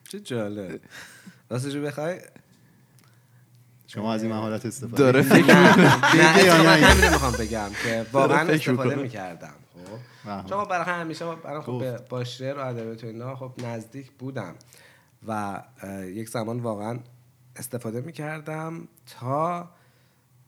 چه 0.09 0.19
جالب. 0.19 0.79
راستش 1.49 1.75
بخوای؟ 1.75 2.19
شما 3.87 4.13
از 4.13 4.23
این 4.23 4.31
مهارت 4.31 4.65
استفاده 4.65 4.97
داره. 4.97 5.23
کنید. 5.23 5.43
فکر 5.43 5.53
نه 5.53 5.77
نه 5.77 6.37
بگی 6.37 6.45
یا 6.45 6.53
اتفاقا 6.53 6.75
نه؟ 6.75 6.85
همین 6.85 7.03
رو 7.03 7.11
می‌خوام 7.11 7.33
بگم 7.33 7.69
که 7.83 8.05
واقعا 8.11 8.49
استفاده. 8.49 8.95
می‌کردم. 8.95 9.53
خب 9.85 10.29
بله. 10.29 10.49
چون 10.49 10.63
برای 10.63 10.85
همیشه 10.85 11.35
برای 11.35 11.61
خب 11.61 11.97
با 12.09 12.23
شعر 12.23 12.57
و 12.57 12.67
ادبیات 12.67 13.03
و 13.03 13.07
اینا 13.07 13.35
خب 13.35 13.51
نزدیک 13.57 14.11
بودم. 14.11 14.55
و 15.27 15.61
یک 16.05 16.29
زمان 16.29 16.59
واقعا 16.59 16.99
استفاده 17.55 18.01
می‌کردم 18.01 18.87
تا 19.19 19.69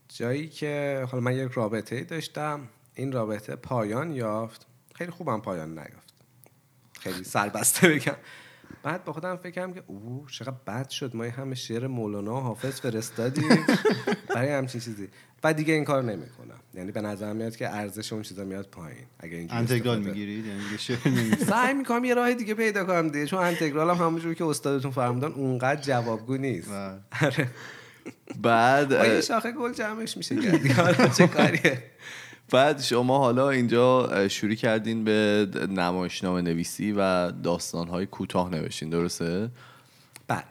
جایی 0.10 0.50
که 0.50 1.06
حالا 1.12 1.24
من 1.24 1.36
یک 1.36 1.52
رابطه 1.52 2.04
داشتم. 2.04 2.68
این 2.96 3.12
رابطه 3.12 3.56
پایان 3.56 4.12
یافت. 4.12 4.68
خیلی 4.96 5.12
خوبم 5.12 5.42
پایان 5.42 5.70
نیافت. 5.70 6.14
خیلی 7.00 7.24
سربسته 7.24 7.88
بگم. 7.94 8.16
بعد 8.84 9.04
با 9.04 9.14
خودم 9.14 9.36
فکر 9.36 9.52
کردم 9.52 9.74
که 9.74 9.84
او 9.88 10.26
چقدر 10.32 10.56
بد 10.68 10.90
شد. 10.90 11.16
ما 11.16 11.24
همه 11.24 11.56
شعر 11.56 11.88
مولانا 11.88 12.36
و 12.36 12.40
حافظ 12.40 12.82
فرستادیم. 12.82 13.66
برای 14.36 14.52
همچین 14.52 14.82
چیزی. 14.82 15.10
و 15.46 15.54
دیگه 15.54 15.74
این 15.74 15.84
کار 15.84 16.04
نمی‌کنم. 16.04 16.60
یعنی 16.74 16.92
به 16.92 17.02
نظرم 17.02 17.36
میاد 17.36 17.56
که 17.56 17.70
ارزش 17.70 18.14
اون 18.14 18.22
چیزا 18.22 18.44
میاد 18.44 18.68
پایین. 18.68 19.06
اگه 19.20 19.38
اینجوری 19.38 19.60
انتگرال 19.60 20.00
می‌گیرید 20.00 20.46
یعنی 20.46 20.64
دیگه 20.64 20.78
شعر. 20.78 20.98
سعی 21.46 21.74
می‌کنم 21.74 22.06
یه 22.06 22.14
راه 22.14 22.34
دیگه 22.34 22.54
پیدا 22.54 22.86
کنم 22.86 23.10
دیگه 23.10 23.26
چون 23.26 23.40
انتگرال 23.40 23.90
هم 23.90 24.06
همونجوری 24.06 24.36
که 24.36 24.46
استادتون 24.46 24.92
فرمودن 24.92 25.32
اونقدر 25.32 25.82
جوابگو 25.82 26.38
نیست. 26.38 26.70
بله. 26.70 27.00
آره. 27.22 27.48
بعد 28.42 28.92
یه 28.92 29.22
شاخه 29.22 29.52
گل 29.52 29.74
جمعش 29.74 30.18
میشه 30.18 30.36
چه 31.18 31.28
کاریه؟ 31.28 31.84
بعد 32.52 32.82
شما 32.82 33.18
حالا 33.18 33.50
اینجا 33.50 34.28
شروع 34.28 34.54
کردین 34.54 35.04
به 35.04 35.48
نمایشنامه 35.70 36.42
نویسی 36.42 36.92
و 36.92 37.32
داستانهای 37.32 38.06
کوتاه 38.06 38.50
نوشتین 38.50 38.90
درسته؟ 38.90 39.50
بله. 40.28 40.44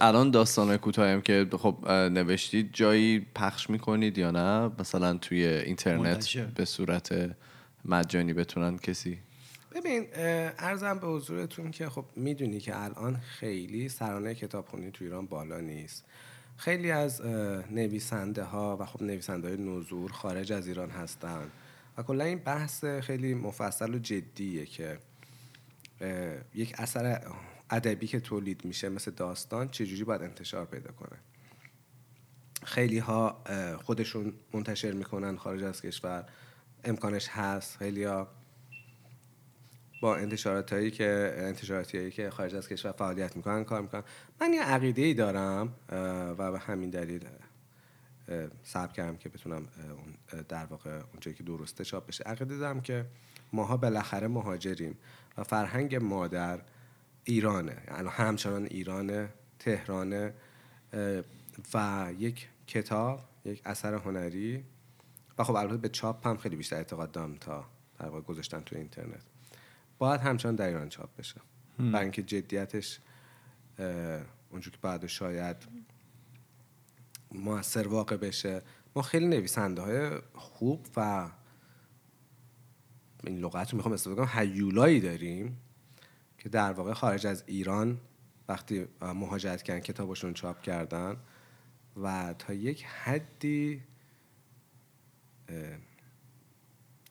الان 0.00 0.30
داستانهای 0.30 0.78
کوتاهی 0.78 1.12
هم 1.12 1.20
که 1.20 1.46
خب 1.58 1.90
نوشتید 1.90 2.70
جایی 2.72 3.26
پخش 3.34 3.70
می‌کنید 3.70 4.18
یا 4.18 4.30
نه؟ 4.30 4.70
مثلا 4.78 5.14
توی 5.14 5.44
اینترنت 5.46 6.00
منتشر. 6.00 6.44
به 6.44 6.64
صورت 6.64 7.36
مجانی 7.84 8.32
بتونن 8.32 8.78
کسی؟ 8.78 9.18
ببین 9.74 10.06
ارزم 10.58 10.98
به 10.98 11.06
حضورتون 11.06 11.70
که 11.70 11.88
خب 11.88 12.04
می‌دونی 12.16 12.60
که 12.60 12.84
الان 12.84 13.16
خیلی 13.16 13.88
سرانه 13.88 14.34
کتابخونی 14.34 14.90
تو 14.90 15.04
ایران 15.04 15.26
بالا 15.26 15.60
نیست. 15.60 16.04
خیلی 16.56 16.90
از 16.90 17.22
نویسنده 17.70 18.44
ها 18.44 18.76
و 18.80 18.84
خب 18.84 19.02
نویسنده 19.02 19.48
های 19.48 19.56
نزور 19.56 20.12
خارج 20.12 20.52
از 20.52 20.68
ایران 20.68 20.90
هستن. 20.90 21.50
و 21.98 22.02
کلا 22.02 22.24
این 22.24 22.38
بحث 22.38 22.84
خیلی 22.84 23.34
مفصل 23.34 23.94
و 23.94 23.98
جدیه 23.98 24.66
که 24.66 24.98
یک 26.54 26.74
اثر 26.78 27.20
ادبی 27.70 28.06
که 28.06 28.20
تولید 28.20 28.64
میشه 28.64 28.88
مثل 28.88 29.10
داستان 29.10 29.68
چجوری 29.68 30.04
باید 30.04 30.22
انتشار 30.22 30.66
پیدا 30.66 30.92
کنه؟ 30.92 31.18
خیلی 32.64 32.98
ها 32.98 33.44
خودشون 33.84 34.32
منتشر 34.54 34.92
می‌کنن 34.92 35.36
خارج 35.36 35.62
از 35.62 35.82
کشور 35.82 36.26
امکانش 36.84 37.28
هست. 37.28 37.76
خیلی 37.76 38.04
ها 38.04 38.28
با 40.02 40.16
انتشارات 40.16 40.72
هایی 40.72 40.90
که 40.90 41.34
انتشاراتی 41.38 41.98
هایی 41.98 42.10
که 42.10 42.30
خارج 42.30 42.54
از 42.54 42.68
کشور 42.68 42.92
فعالیت 42.92 43.36
می‌کنن 43.36 43.64
کار 43.64 43.82
می‌کنن. 43.82 44.02
من 44.40 44.52
یه 44.52 44.62
عقیده 44.62 45.02
ای 45.02 45.14
دارم 45.14 45.74
و 46.38 46.52
به 46.52 46.58
همین 46.58 46.90
دلیل 46.90 47.28
ثبت 48.66 48.92
کردم 48.92 49.16
که 49.16 49.28
بتونم 49.28 49.68
در 50.48 50.64
واقع 50.64 51.00
اونجایی 51.12 51.36
که 51.36 51.42
درسته 51.42 51.84
چاپ 51.84 52.06
بشه. 52.06 52.24
عقیده 52.24 52.56
دارم 52.56 52.80
که 52.80 53.06
ماها 53.52 53.76
بالاخره 53.76 54.28
مهاجریم 54.28 54.98
و 55.38 55.44
فرهنگ 55.44 55.96
مادر 55.96 56.60
ایرانه. 57.24 57.82
یعنی 57.88 58.08
همچنان 58.08 58.64
ایرانه 58.64 59.28
تهرانه 59.58 60.34
و 61.74 62.08
یک 62.18 62.48
کتاب 62.66 63.20
یک 63.44 63.62
اثر 63.64 63.94
هنری. 63.94 64.64
و 65.38 65.44
خب 65.44 65.54
البته 65.54 65.76
به 65.76 65.88
چاپ 65.88 66.26
هم 66.26 66.36
خیلی 66.36 66.56
بیشتر 66.56 66.76
اعتقاد 66.76 67.12
دارم 67.12 67.34
تا 67.34 67.64
در 67.98 68.08
واقع 68.08 68.20
گذاشتن 68.20 68.60
تو 68.60 68.76
اینترنت. 68.76 69.22
باید 69.98 70.20
همچنان 70.20 70.54
در 70.54 70.66
ایران 70.66 70.88
چاپ 70.88 71.16
بشه. 71.16 71.40
برای 71.78 72.02
اینکه 72.02 72.22
جدیتش 72.22 73.00
اونجور 74.50 74.72
که 74.72 74.78
بعد 74.82 75.06
شاید 75.06 75.56
موثر 77.32 77.88
واقع 77.88 78.16
بشه. 78.16 78.62
ما 78.96 79.02
خیلی 79.02 79.26
نویسنده 79.26 79.82
های 79.82 80.10
خوب 80.34 80.86
و 80.96 81.30
این 83.24 83.38
لغت 83.38 83.70
رو 83.70 83.76
می‌خوام 83.76 83.92
استفاده 83.92 84.16
کنم 84.16 84.40
هیولایی 84.40 85.00
داریم. 85.00 85.56
که 86.40 86.48
در 86.48 86.72
واقع 86.72 86.92
خارج 86.92 87.26
از 87.26 87.44
ایران 87.46 88.00
وقتی 88.48 88.86
مهاجرت 89.02 89.62
کردن 89.62 89.80
کتابشون 89.80 90.34
چاپ 90.34 90.62
کردن 90.62 91.16
و 92.02 92.34
تا 92.38 92.54
یک 92.54 92.84
حدی 92.84 93.82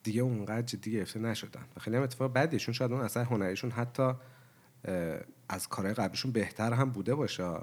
دیگه 0.02 0.22
اونقدر 0.22 0.62
جدی 0.62 0.92
گرفته 0.92 1.20
نشدن 1.20 1.64
و 1.76 1.80
خیلی 1.80 1.96
هم 1.96 2.02
اتفاق 2.02 2.32
بدیشون 2.32 2.74
شاید 2.74 2.92
اون 2.92 3.00
اثر 3.00 3.24
هنریشون 3.24 3.70
حتی 3.70 4.12
از 5.48 5.68
کارهای 5.68 5.94
قبلیشون 5.94 6.32
بهتر 6.32 6.72
هم 6.72 6.90
بوده 6.90 7.14
باشه. 7.14 7.56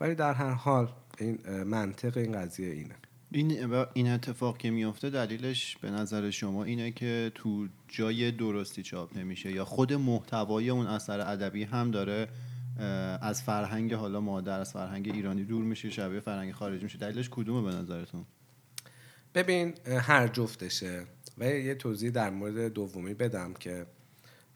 ولی 0.00 0.14
در 0.14 0.32
هر 0.32 0.50
حال 0.50 0.92
این 1.18 1.62
منطق 1.62 2.16
این 2.16 2.32
قضیه 2.32 2.72
اینه. 2.72 2.94
این 3.34 3.74
این 3.94 4.08
اتفاق 4.08 4.58
که 4.58 4.70
میفته 4.70 5.10
دلیلش 5.10 5.76
به 5.76 5.90
نظر 5.90 6.30
شما 6.30 6.64
اینه 6.64 6.90
که 6.90 7.32
تو 7.34 7.68
جای 7.88 8.30
درستی 8.30 8.82
چاپ 8.82 9.18
نمیشه 9.18 9.52
یا 9.52 9.64
خود 9.64 9.92
محتوای 9.92 10.70
اون 10.70 10.86
اثر 10.86 11.20
ادبی 11.20 11.64
هم 11.64 11.90
داره 11.90 12.28
از 13.22 13.42
فرهنگ 13.42 13.94
حالا 13.94 14.20
مادر 14.20 14.60
از 14.60 14.72
فرهنگ 14.72 15.10
ایرانی 15.14 15.44
دور 15.44 15.64
میشه 15.64 15.90
شبیه 15.90 16.20
فرهنگ 16.20 16.52
خارجی 16.52 16.84
میشه. 16.84 16.98
دلیلش 16.98 17.28
کدومه 17.30 17.70
به 17.70 17.76
نظرتون؟ 17.76 18.24
ببین 19.34 19.74
هر 19.86 20.28
جفتشه. 20.28 21.04
و 21.38 21.44
یه 21.44 21.74
توضیح 21.74 22.10
در 22.10 22.30
مورد 22.30 22.72
دومی 22.72 23.14
بدم 23.14 23.54
که 23.54 23.86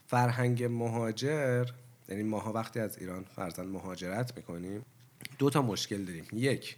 فرهنگ 0.07 0.63
مهاجر 0.63 1.65
یعنی 2.09 2.23
ماها 2.23 2.53
وقتی 2.53 2.79
از 2.79 2.97
ایران 2.97 3.23
فرزن 3.23 3.65
مهاجرت 3.65 4.37
می‌کنیم 4.37 4.85
دو 5.37 5.49
تا 5.49 5.61
مشکل 5.61 6.05
داریم. 6.05 6.25
یک 6.33 6.75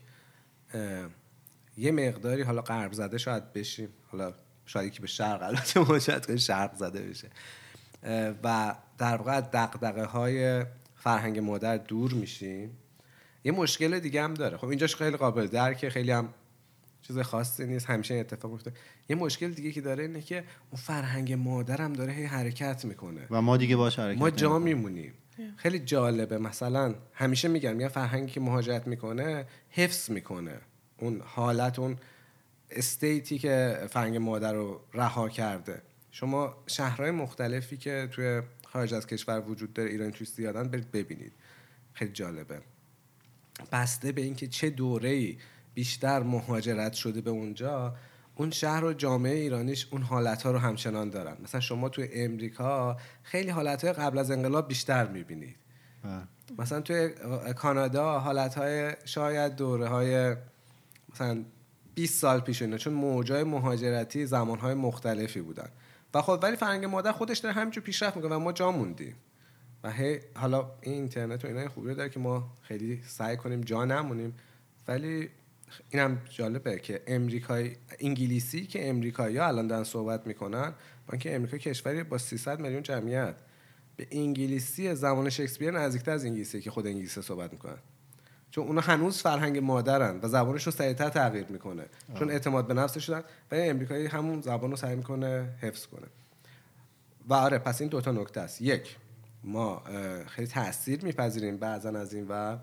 یه 1.78 1.92
مقداری 1.92 2.42
حالا 2.42 2.62
غرب 2.62 2.94
زده 2.94 3.18
شاید 3.18 3.54
بشیم. 3.54 3.90
حالا 4.08 4.34
شاید 4.66 4.94
که 4.94 5.02
به 5.02 5.08
شرق 5.08 5.44
البته 5.44 5.80
مهاجرت 5.80 6.26
کنیم 6.26 6.38
شرق 6.38 6.76
زده 6.76 7.02
بشه. 7.02 7.30
و 8.44 8.76
در 8.98 9.16
واقع 9.16 9.42
دقدقه 9.42 10.04
های 10.06 10.66
فرهنگ 10.96 11.40
مادر 11.40 11.78
دور 11.78 12.14
میشیم. 12.14 12.78
یه 13.44 13.52
مشکل 13.52 14.00
دیگه 14.00 14.24
هم 14.24 14.34
داره. 14.34 14.58
خب 14.58 14.68
اینجاش 14.68 14.96
خیلی 14.96 15.18
قابل 15.18 15.48
درکه 15.48 15.90
خیلی 15.90 16.12
هم 16.12 16.34
چیز 17.02 17.20
خاصی 17.20 17.66
نیست. 17.66 17.90
همیشه 17.90 18.16
اتفاق 18.16 18.52
میفته. 18.52 18.72
یه 19.10 19.16
مشکل 19.16 19.52
دیگه 19.52 19.72
که 19.72 19.82
داره 19.82 20.04
اینه 20.04 20.22
که 20.22 20.36
اون 20.38 20.82
فرهنگ 20.82 21.34
مادرم 21.34 21.94
داره 21.94 22.14
هی 22.14 22.24
حرکت 22.24 22.86
می‌کنه. 22.86 23.28
و 23.30 23.42
ما 23.42 23.58
دیگه 23.58 23.76
باش 23.76 24.00
حرکت 24.00 24.20
ما 24.20 24.30
جا 24.30 24.60
میمونیم. 24.60 25.14
خیلی 25.58 25.80
جالبه. 25.80 26.38
مثلا 26.38 26.96
همیشه 27.14 27.48
میگن 27.48 27.80
یه 27.80 27.88
فرهنگی 27.88 28.32
که 28.32 28.40
مهاجرت 28.40 28.88
می‌کنه 28.88 29.46
حفظ 29.70 30.10
می‌کنه. 30.10 30.58
اون 31.02 31.22
حالت 31.26 31.80
اون 31.80 31.98
استیتی 32.70 33.40
که 33.40 33.88
فرهنگ 33.90 34.18
مادر 34.18 34.54
رو 34.54 34.82
رها 34.94 35.30
کرده. 35.30 35.82
شما 36.12 36.64
شهرهای 36.68 37.12
مختلفی 37.12 37.78
که 37.78 38.10
توی 38.12 38.42
خارج 38.68 38.94
از 38.94 39.08
کشور 39.08 39.40
وجود 39.40 39.74
داره 39.74 39.90
ایران 39.90 40.12
توی 40.12 40.28
زیادن 40.28 40.64
برید 40.64 40.92
ببینید. 40.92 41.34
خیلی 41.94 42.12
جالبه. 42.12 42.62
بسته 43.72 44.12
به 44.12 44.22
اینکه 44.22 44.48
چه 44.48 44.70
دوره‌ای 44.70 45.38
بیشتر 45.74 46.24
مهاجرت 46.24 46.94
شده 46.94 47.22
به 47.22 47.30
اونجا 47.30 47.96
اون 48.36 48.52
شهر 48.52 48.86
و 48.86 48.94
جامعه 48.94 49.36
ایرانیش 49.36 49.88
اون 49.92 50.02
حالت 50.02 50.44
ها 50.44 50.52
رو 50.52 50.58
همچنان 50.58 51.10
دارن. 51.10 51.38
مثلا 51.44 51.62
شما 51.62 51.90
توی 51.90 52.10
امریکا 52.14 52.98
خیلی 53.24 53.50
حالت 53.50 53.84
های 53.84 53.94
قبل 53.94 54.18
از 54.18 54.32
انقلاب 54.32 54.68
بیشتر 54.68 55.08
می‌بینید. 55.08 55.56
بله. 56.04 56.22
مثلا 56.58 56.82
توی 56.82 57.10
کانادا 57.56 58.20
حالت 58.20 58.56
های 58.56 58.96
شاید 59.06 59.56
دوره 59.56 59.88
های 59.88 60.36
مثلا 61.14 61.44
20 61.96 62.20
سال 62.20 62.40
پیش 62.40 62.62
اینا 62.62 62.78
چون 62.78 62.94
موجای 62.94 63.44
مهاجرتی 63.44 64.26
زمان 64.26 64.60
های 64.60 64.74
مختلفی 64.74 65.42
بودن. 65.42 65.70
و 66.14 66.22
خب 66.22 66.40
ولی 66.44 66.56
فرنگ 66.56 66.86
مادر 66.86 67.12
خودش 67.12 67.38
داره 67.38 67.56
همینجور 67.56 67.84
پیشرفت 67.84 68.16
می‌کنه 68.16 68.36
و 68.36 68.40
ما 68.40 68.52
جا 68.52 68.72
موندیم. 68.72 69.16
و 69.84 69.92
هی 69.92 70.20
حالا 70.36 70.72
این 70.82 70.94
اینترنت 70.94 71.46
و 71.46 71.48
اینا 71.48 71.70
خوبی 71.70 71.96
داره 71.96 72.10
که 72.10 72.20
ما 72.20 72.54
خیلی 72.62 73.02
سعی 73.08 73.38
کنیم 73.38 73.62
جا 73.62 73.86
نمونیم. 73.86 74.34
ولی 74.88 75.30
اینم 75.90 76.22
جالبه 76.30 76.80
که 76.80 77.02
امریکای 77.08 77.76
انگلیسی 78.00 78.66
که 78.66 78.90
امریکایی 78.90 79.38
ها 79.38 79.48
الان 79.48 79.68
دارن 79.68 79.84
صحبت 79.84 80.28
می‌کنن 80.28 80.70
با 81.08 81.12
اینکه 81.12 81.36
امریکا 81.36 81.58
کشوری 81.58 82.04
با 82.04 82.18
300 82.18 82.60
میلیون 82.60 82.84
جمعیت. 82.84 83.36
به 83.96 84.08
انگلیسی 84.12 84.96
زمان 84.96 85.30
شکسپیر 85.30 85.72
نزدیکتر 85.72 86.12
از 86.12 86.26
انگلیسی 86.26 86.62
که 86.62 86.72
خود 86.72 86.88
انگلیسی 86.88 87.22
صحبت 87.22 87.52
می‌کنن. 87.52 87.78
چون 88.52 88.68
اونا 88.68 88.82
هنوز 88.82 89.22
فرهنگ 89.22 89.58
مادرن 89.58 90.20
و 90.24 90.28
زبانشون 90.28 90.74
سریعتر 90.74 91.10
تغییر 91.10 91.46
می‌کنه. 91.50 91.84
چون 92.20 92.30
اعتماد 92.32 92.68
به 92.68 92.74
نفس 92.74 92.98
شدن. 92.98 93.20
و 93.52 93.56
امریکایی 93.56 94.08
همون 94.08 94.42
زبان 94.42 94.72
رو 94.72 94.78
سعی 94.78 94.96
می‌کنه 94.96 95.50
حفظ 95.62 95.86
کنه. 95.86 96.08
و 97.28 97.34
آره 97.34 97.58
پس 97.58 97.82
این 97.82 97.90
دوتا 97.90 98.12
نکته 98.12 98.42
است. 98.42 98.62
یک 98.62 98.96
ما 99.44 99.84
خیلی 100.28 100.48
تاثیر 100.48 101.06
میپذیریم 101.06 101.58
بعضا 101.58 101.90
از 101.90 102.14
این 102.14 102.26
و 102.30 102.58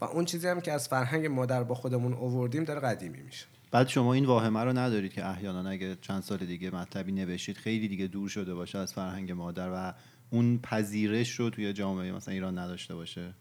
و 0.00 0.04
اون 0.04 0.24
چیزی 0.24 0.48
هم 0.48 0.60
که 0.60 0.72
از 0.72 0.88
فرهنگ 0.88 1.26
مادر 1.26 1.62
با 1.62 1.74
خودمون 1.74 2.12
اووردیم 2.12 2.64
داره 2.64 2.80
قدیمی 2.80 3.22
میشه. 3.22 3.46
بعد 3.70 3.88
شما 3.88 4.14
این 4.14 4.24
واهمه 4.24 4.60
رو 4.60 4.72
ندارید 4.78 5.12
که 5.12 5.26
احیانا 5.26 5.70
اگه 5.70 5.96
چند 6.00 6.22
سال 6.22 6.38
دیگه 6.38 6.74
مطلبی 6.74 7.12
نوشید 7.12 7.56
خیلی 7.56 7.88
دیگه 7.88 8.06
دور 8.06 8.28
شده 8.28 8.54
باشه 8.54 8.78
از 8.78 8.92
فرهنگ 8.92 9.32
مادر 9.32 9.70
و 9.74 9.94
اون 10.30 10.58
پذیرش 10.58 11.40
رو 11.40 11.50
توی 11.50 11.72
جامعه 11.72 12.12
مثلا 12.12 12.34
ایران 12.34 12.58
نداشته 12.58 12.94
باشه؟ 12.94 13.34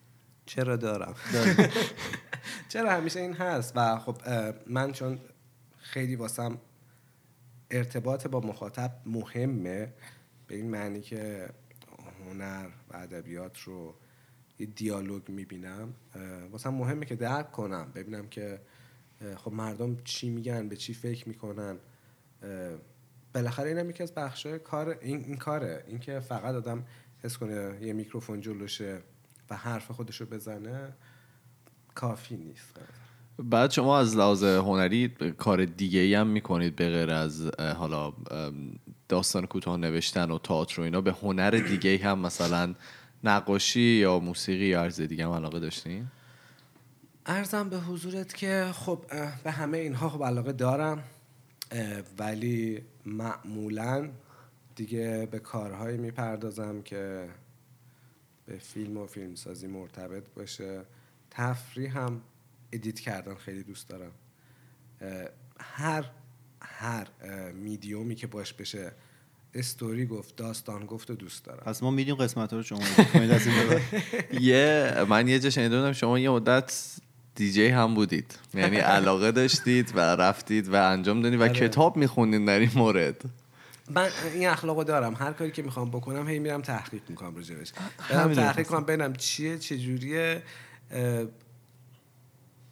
چرا 0.46 0.76
دارم؟ 0.76 1.16
چرا 2.70 2.92
همیشه 2.92 3.20
این 3.20 3.34
هست؟ 3.34 3.74
و 3.76 4.00
خب 4.00 4.18
من 4.68 4.92
چون 4.92 5.20
خیلی 5.78 6.16
واسم 6.16 6.58
ارتباط 7.72 8.28
با 8.28 8.40
مخاطب 8.40 8.92
مهمه 9.06 9.94
به 10.48 10.56
این 10.56 10.70
معنی 10.70 11.02
که 11.02 11.50
هنر 12.26 12.68
و 12.90 12.98
ادبیات 12.98 13.60
رو 13.60 13.96
یه 14.60 14.66
دیالوگ 14.66 15.30
می‌بینم 15.30 15.94
واسه 16.52 16.70
مهمه 16.70 17.06
که 17.06 17.16
درک 17.16 17.52
کنم 17.52 17.92
ببینم 17.96 18.28
که 18.28 18.62
خب 19.36 19.52
مردم 19.52 19.98
چی 20.04 20.30
میگن 20.30 20.70
به 20.70 20.76
چی 20.76 20.94
فکر 20.94 21.30
می‌کنن 21.30 21.78
بالاخره 23.34 23.70
اینم 23.70 23.90
یکی 23.90 24.04
از 24.04 24.14
بخشای 24.14 24.60
کار 24.60 24.98
این, 25.02 25.24
این 25.24 25.38
کاره. 25.38 25.84
اینکه 25.88 26.20
فقط 26.20 26.56
آدم 26.56 26.86
حس 27.24 27.38
کنه 27.38 27.78
یه 27.82 27.94
میکروفون 27.94 28.42
جلوشه. 28.42 29.02
و 29.50 29.56
حرف 29.56 29.92
خودش 29.92 30.22
رو 30.22 30.28
بزنه 30.28 30.94
کافی 31.96 32.38
نیست 32.38 32.80
بعد 33.40 33.72
شما 33.72 34.00
از 34.00 34.18
لحاظ 34.18 34.44
هنری 34.44 35.08
کار 35.38 35.66
دیگه 35.66 36.00
ای 36.00 36.14
هم 36.14 36.28
می‌کنید 36.28 36.76
به 36.76 36.90
غیر 36.90 37.12
از 37.12 37.52
حالا 37.60 38.14
داستان 39.10 39.46
کوتاه 39.46 39.78
نوشتن 39.78 40.32
و 40.32 40.38
تئاتر 40.38 40.82
و 40.82 40.84
اینا 40.84 41.02
به 41.02 41.12
هنر 41.12 41.52
دیگه 41.52 41.98
هم 42.04 42.20
مثلا 42.20 42.76
نقاشی 43.24 43.82
یا 43.82 44.20
موسیقی 44.20 44.66
یا 44.66 44.82
عرض 44.82 45.02
دیگه 45.02 45.26
هم 45.26 45.32
علاقه 45.32 45.60
داشتین؟ 45.60 46.08
ارزم 47.26 47.70
به 47.70 47.78
حضورت 47.78 48.34
که 48.34 48.66
خب 48.74 49.06
به 49.44 49.52
همه 49.52 49.78
اینها 49.78 50.10
خب 50.10 50.24
علاقه 50.24 50.52
دارم 50.52 51.04
ولی 52.20 52.82
معمولا 53.06 54.10
دیگه 54.76 55.28
به 55.32 55.40
کارهایی 55.40 55.98
می‌پردازم 55.98 56.82
که 56.82 57.30
به 58.46 58.58
فیلم 58.58 58.98
و 58.98 59.06
فیلمسازی 59.06 59.68
مرتبط 59.68 60.24
باشه. 60.36 60.82
تفریح 61.32 61.98
هم 61.98 62.22
ادیت 62.72 63.00
کردن 63.00 63.36
خیلی 63.36 63.64
دوست 63.64 63.90
دارم. 63.90 64.12
هر 65.60 66.06
هر 66.62 67.08
میدیومی 67.52 68.16
که 68.16 68.28
باش 68.28 68.54
بشه 68.54 68.92
استوری 69.54 70.06
گفت 70.06 70.36
داستان 70.36 70.86
گفت 70.86 71.10
و 71.10 71.16
دوست 71.16 71.46
دارم. 71.46 71.64
پس 71.66 71.84
ما 71.84 71.92
میدیم 71.92 72.16
قسمت 72.16 72.54
رو 72.54 72.64
شما 72.64 72.80
یه 74.42 74.94
من 75.10 75.28
یه 75.28 75.40
جا 75.40 75.50
شنیده 75.50 75.94
شما 75.94 76.20
یه 76.20 76.30
مدت 76.30 76.96
دیجی 77.36 77.68
هم 77.68 77.94
بودید. 77.94 78.40
یعنی 78.54 78.78
علاقه 78.78 79.32
داشتید 79.32 79.92
و 79.96 80.00
رفتید 80.00 80.70
و 80.70 80.92
انجام 80.92 81.22
دادید 81.22 81.40
و 81.40 81.44
آره. 81.44 81.54
کتاب 81.54 81.98
میخوندین 81.98 82.46
در 82.46 82.60
این 82.60 82.72
مورد. 82.76 83.22
من 83.90 84.10
این 84.34 84.48
اخلاقو 84.50 84.84
دارم. 84.84 85.14
هر 85.14 85.34
کاری 85.34 85.52
که 85.52 85.62
می‌خوام 85.62 85.90
بکنم 85.90 86.28
هی 86.28 86.40
میرم 86.40 86.62
تحقیق 86.62 87.02
می‌کنم 87.10 87.36
راجبش 87.36 87.74
برم 88.10 88.34
تحقیق 88.34 88.68
کنم 88.68 88.84
ببینم 88.84 89.14
چیه 89.14 89.58
چجوریه. 89.58 90.44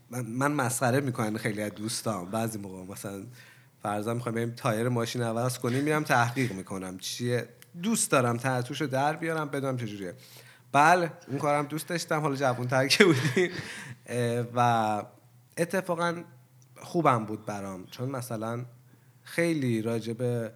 من 0.09 0.51
مسخره 0.51 0.99
می‌کنم 0.99 1.37
خیلی 1.37 1.61
از 1.61 1.71
دوستام. 1.71 2.31
بعضی 2.31 2.59
موقع 2.59 2.91
مثلا 2.91 3.23
فرضا 3.83 4.13
می‌خوایم 4.13 4.35
بریم 4.35 4.51
تایر 4.51 4.89
ماشین 4.89 5.21
عوض 5.21 5.59
کنیم 5.59 5.83
میرم 5.83 6.03
تحقیق 6.03 6.51
می‌کنم 6.51 6.97
چیه. 6.97 7.47
دوست 7.83 8.11
دارم 8.11 8.37
تحتوش 8.37 8.81
رو 8.81 8.87
در 8.87 9.15
بیارم 9.15 9.49
بدونم 9.49 9.77
چجوریه. 9.77 10.13
بله 10.71 11.11
اون 11.27 11.37
کارم 11.37 11.65
دوست 11.65 11.87
داشتم 11.87 12.21
حالا 12.21 12.35
جوون 12.35 12.67
ترکه 12.67 13.05
بودیم 13.05 13.51
و 14.55 15.03
اتفاقا 15.57 16.23
خوبم 16.81 17.25
بود 17.25 17.45
برام. 17.45 17.85
چون 17.85 18.09
مثلا 18.09 18.65
خیلی 19.23 19.81
راجب 19.81 20.51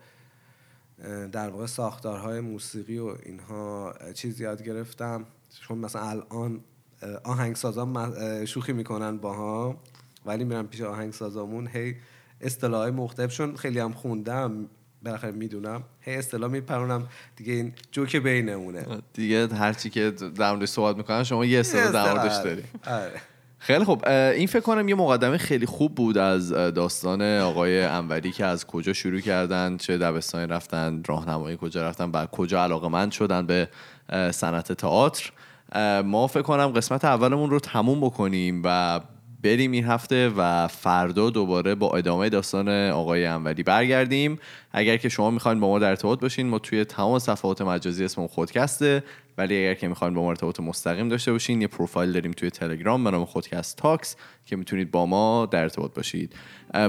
در 1.32 1.50
واقع 1.50 1.66
ساختارهای 1.66 2.40
موسیقی 2.40 2.98
و 2.98 3.16
اینها 3.26 3.94
چیز 4.14 4.42
یاد 4.42 4.64
گرفتم. 4.64 5.26
چون 5.62 5.78
مثلا 5.78 6.02
الان 6.02 6.60
آهنگسازان 7.24 8.46
شوخی 8.46 8.74
می‌کنن 8.74 9.18
با 9.18 9.34
ها 9.34 9.82
ولی 10.26 10.44
میرم 10.44 10.68
پیش 10.68 10.82
آهنگسازامون. 10.82 11.68
هی 11.68 11.96
اصطلاحای 12.42 12.92
مختلفشون 12.92 13.56
خیلی 13.56 13.80
هم 13.80 13.94
خوندم 13.94 14.70
بالاخره 15.04 15.32
می‌دونم. 15.32 15.84
هی 16.02 16.16
اصطلاح 16.16 16.52
میپرونم. 16.52 17.08
دیگه 17.36 17.54
این 17.54 17.74
جوک 17.92 18.16
بینمونه. 18.16 18.86
دیگه 19.14 19.48
هرچی 19.48 19.90
که 19.90 20.12
در 20.12 20.52
موردش 20.52 20.70
صحبت 20.70 20.98
می‌کنن 20.98 21.24
شما 21.24 21.46
یه 21.46 21.60
اصطلاح 21.60 21.92
در 21.92 22.14
موردش 22.14 22.36
داری. 22.36 22.64
آره. 22.88 23.22
خیلی 23.60 23.84
خوب. 23.84 24.08
این 24.08 24.48
فکر 24.48 24.60
کنم 24.60 24.90
یه 24.90 24.96
مقدمه 24.96 25.38
خیلی 25.38 25.66
خوب 25.66 25.96
بود 25.96 26.18
از 26.18 26.50
داستان 26.50 27.22
آقای 27.22 27.84
انوری 27.84 28.32
که 28.32 28.46
از 28.46 28.68
کجا 28.68 28.94
شروع 28.94 29.20
کردن 29.20 29.78
چه 29.78 29.98
دبستانی 29.98 30.48
رفتن 30.48 31.04
راهنمایی 31.08 31.58
کجا 31.62 31.84
رفتن 31.84 32.12
و 32.12 32.26
کجا 32.26 32.64
علاقه 32.64 32.88
مند 32.88 33.12
شدن 33.12 33.46
به 33.46 33.70
صنعت 34.32 34.72
تئاتر. 34.72 35.32
ما 36.06 36.28
فکر 36.28 36.42
کنم 36.42 36.68
قسمت 36.68 37.06
اولمون 37.06 37.50
رو 37.50 37.60
تموم 37.60 38.02
بکنیم 38.02 38.62
و 38.66 39.00
بریم 39.48 39.72
این 39.72 39.86
هفته 39.86 40.30
و 40.38 40.68
فردا 40.68 41.30
دوباره 41.30 41.76
با 41.76 41.98
ادامه 41.98 42.30
داستان 42.30 42.70
آقای 42.90 43.26
انوری 43.26 43.64
برگردیم. 43.64 44.40
اگر 44.72 44.98
که 44.98 45.10
شما 45.10 45.32
می‌خواین 45.32 45.60
با 45.60 45.68
ما 45.68 45.80
در 45.80 45.90
ارتباط 45.90 46.20
باشین 46.20 46.48
ما 46.48 46.60
توی 46.60 46.86
تمام 46.86 47.20
صفحات 47.20 47.62
مجازی 47.62 48.06
اسم 48.06 48.28
خودکسته. 48.28 49.04
ولی 49.38 49.58
اگر 49.58 49.74
که 49.74 49.88
می‌خواین 49.88 50.14
با 50.14 50.22
ما 50.22 50.30
ارتباط 50.30 50.60
مستقیم 50.60 51.10
داشته 51.10 51.32
باشین 51.32 51.62
یه 51.62 51.68
پروفایل 51.68 52.12
داریم 52.12 52.32
توی 52.32 52.50
تلگرام 52.50 53.04
به 53.04 53.12
نام 53.12 53.26
خودکست 53.26 53.78
تاکس 53.78 54.16
که 54.46 54.56
می‌تونید 54.56 54.92
با 54.92 55.06
ما 55.06 55.46
در 55.52 55.62
ارتباط 55.62 55.94
باشید. 55.94 56.36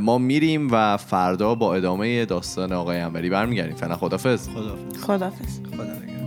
ما 0.02 0.18
میریم 0.18 0.68
و 0.70 0.96
فردا 0.96 1.54
با 1.54 1.74
ادامه 1.74 2.24
داستان 2.24 2.72
آقای 2.72 2.98
انوری 2.98 3.30
برمیگردیم. 3.30 3.76
فعلا 3.76 3.96
خدافظ 3.96 4.48
خدا 4.48 4.78
خدافز 5.06 5.60
خدا 5.70 5.84
نگهدار. 5.84 6.17